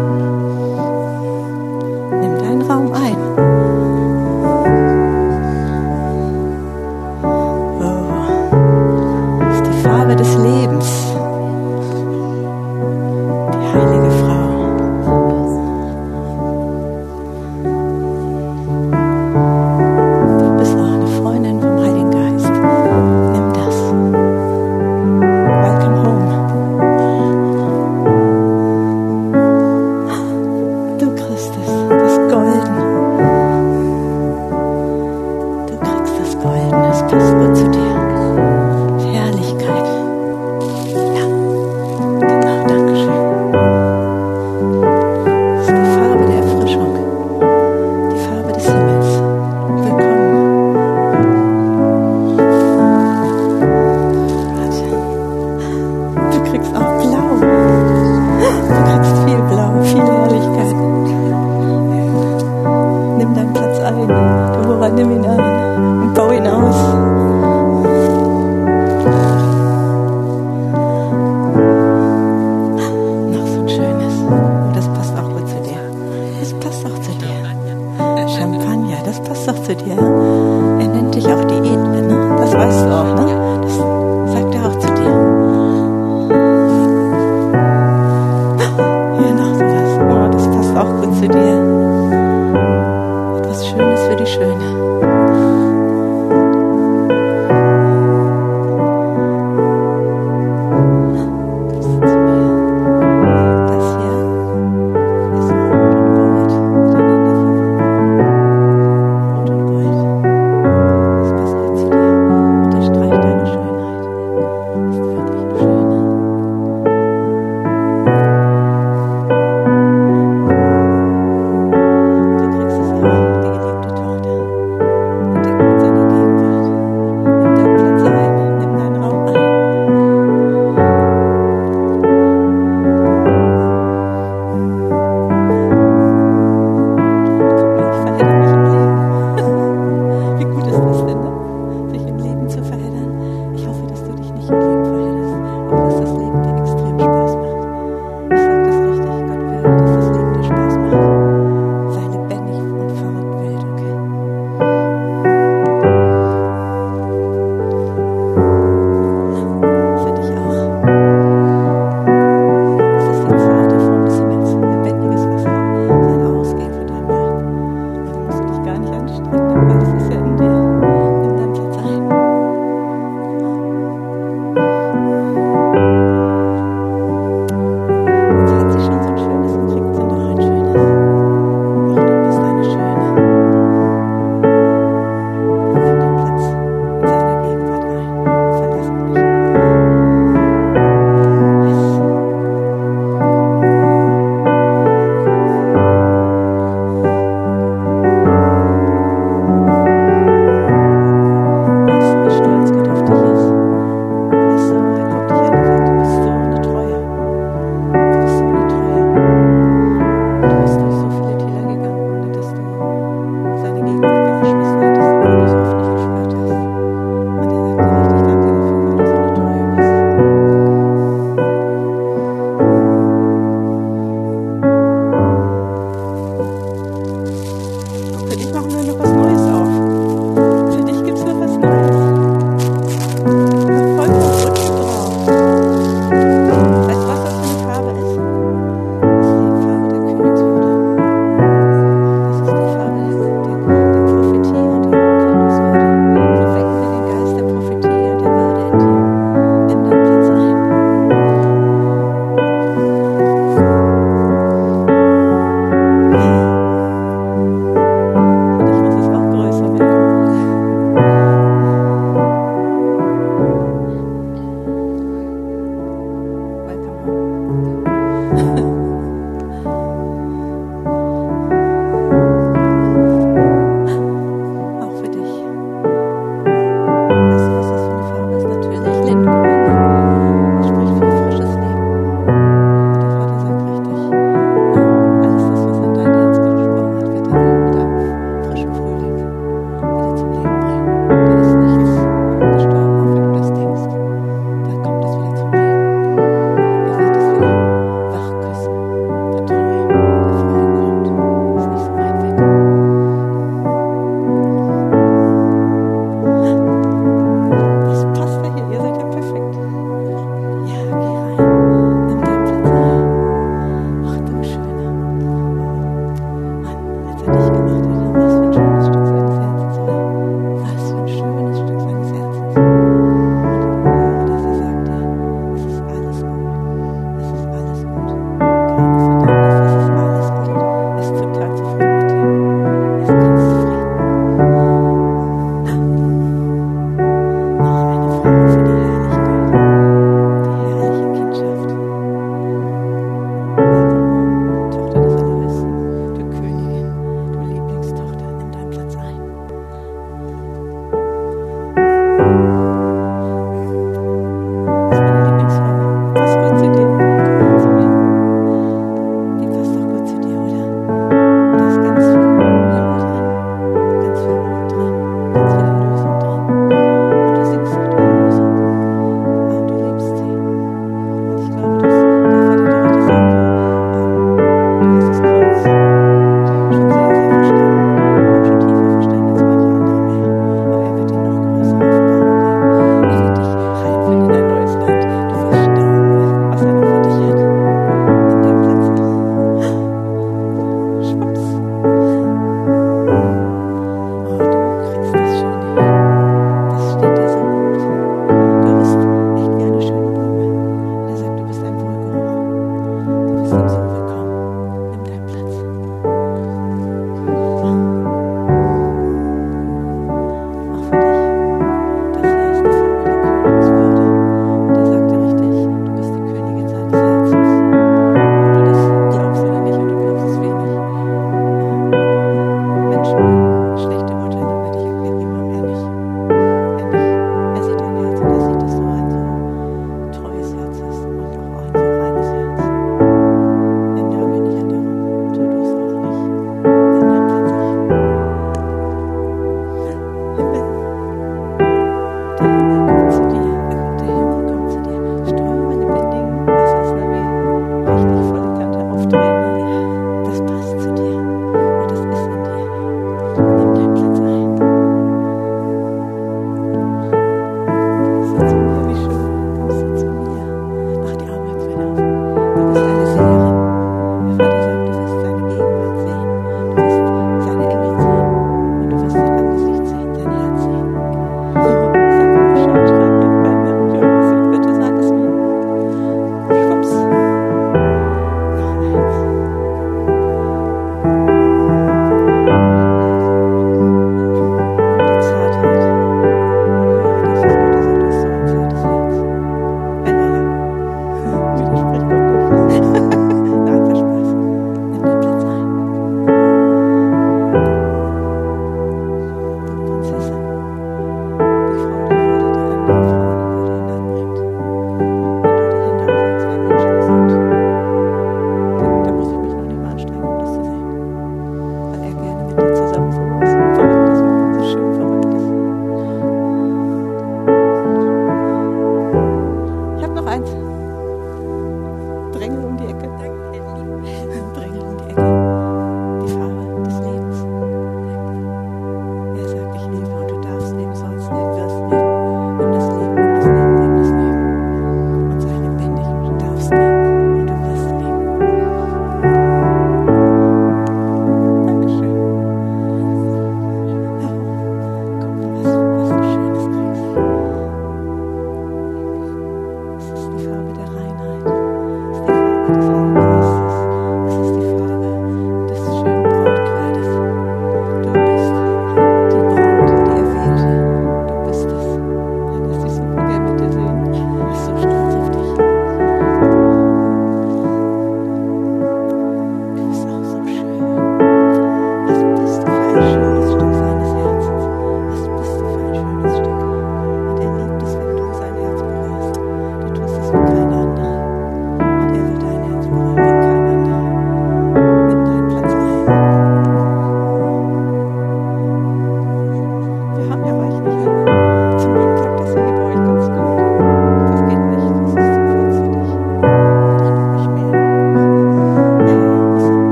[31.38, 31.87] justice.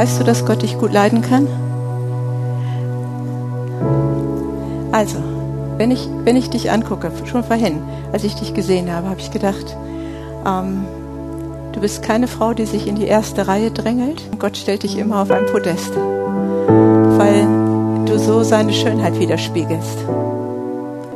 [0.00, 1.46] Weißt du, dass Gott dich gut leiden kann?
[4.92, 5.18] Also,
[5.76, 9.30] wenn ich, wenn ich dich angucke, schon vorhin, als ich dich gesehen habe, habe ich
[9.30, 9.76] gedacht,
[10.46, 10.86] ähm,
[11.72, 14.22] du bist keine Frau, die sich in die erste Reihe drängelt.
[14.38, 17.46] Gott stellt dich immer auf ein Podest, weil
[18.06, 19.98] du so seine Schönheit widerspiegelst.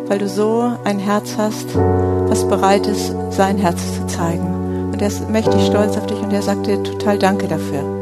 [0.08, 4.90] Weil du so ein Herz hast, was bereit ist, sein Herz zu zeigen.
[4.92, 7.93] Und er ist mächtig stolz auf dich und er sagt dir total Danke dafür.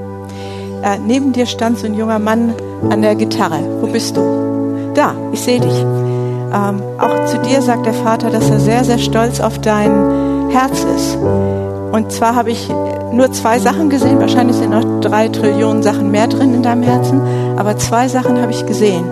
[0.83, 2.55] Äh, neben dir stand so ein junger Mann
[2.91, 3.61] an der Gitarre.
[3.80, 4.93] Wo bist du?
[4.95, 5.80] Da, ich sehe dich.
[5.80, 10.85] Ähm, auch zu dir sagt der Vater, dass er sehr, sehr stolz auf dein Herz
[10.97, 11.16] ist.
[11.16, 12.68] Und zwar habe ich
[13.12, 17.20] nur zwei Sachen gesehen, wahrscheinlich sind noch drei Trillionen Sachen mehr drin in deinem Herzen,
[17.57, 19.05] aber zwei Sachen habe ich gesehen.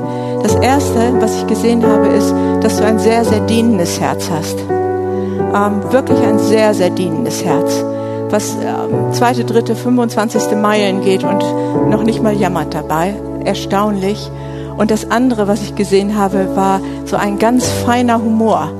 [0.43, 4.59] Das erste, was ich gesehen habe, ist, dass du ein sehr, sehr dienendes Herz hast.
[4.59, 7.85] Ähm, wirklich ein sehr, sehr dienendes Herz,
[8.31, 10.57] was ähm, zweite, dritte, 25.
[10.57, 11.43] Meilen geht und
[11.91, 13.15] noch nicht mal jammert dabei.
[13.45, 14.31] Erstaunlich.
[14.77, 18.71] Und das andere, was ich gesehen habe, war so ein ganz feiner Humor.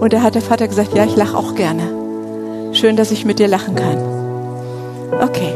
[0.00, 1.82] Und da hat der Vater gesagt, ja, ich lache auch gerne.
[2.72, 3.98] Schön, dass ich mit dir lachen kann.
[5.22, 5.54] Okay.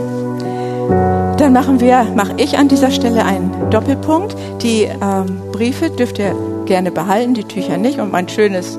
[1.37, 4.37] Dann machen wir, mache ich an dieser Stelle einen Doppelpunkt.
[4.63, 7.99] Die ähm, Briefe dürft ihr gerne behalten, die Tücher nicht.
[7.99, 8.79] Und mein schönes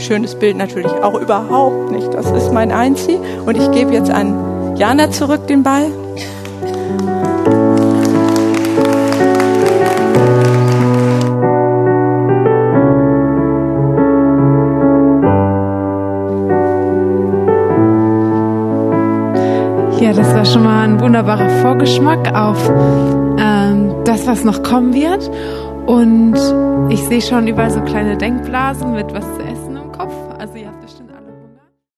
[0.00, 2.12] schönes Bild natürlich auch überhaupt nicht.
[2.12, 3.18] Das ist mein Einzieh.
[3.44, 5.90] Und ich gebe jetzt an Jana zurück den Ball.
[20.00, 22.70] Ja, das war schon mal ein wunderbarer Vorgeschmack auf
[23.38, 25.28] ähm, das, was noch kommen wird.
[25.86, 26.36] Und
[26.90, 29.42] ich sehe schon überall so kleine Denkblasen mit was zu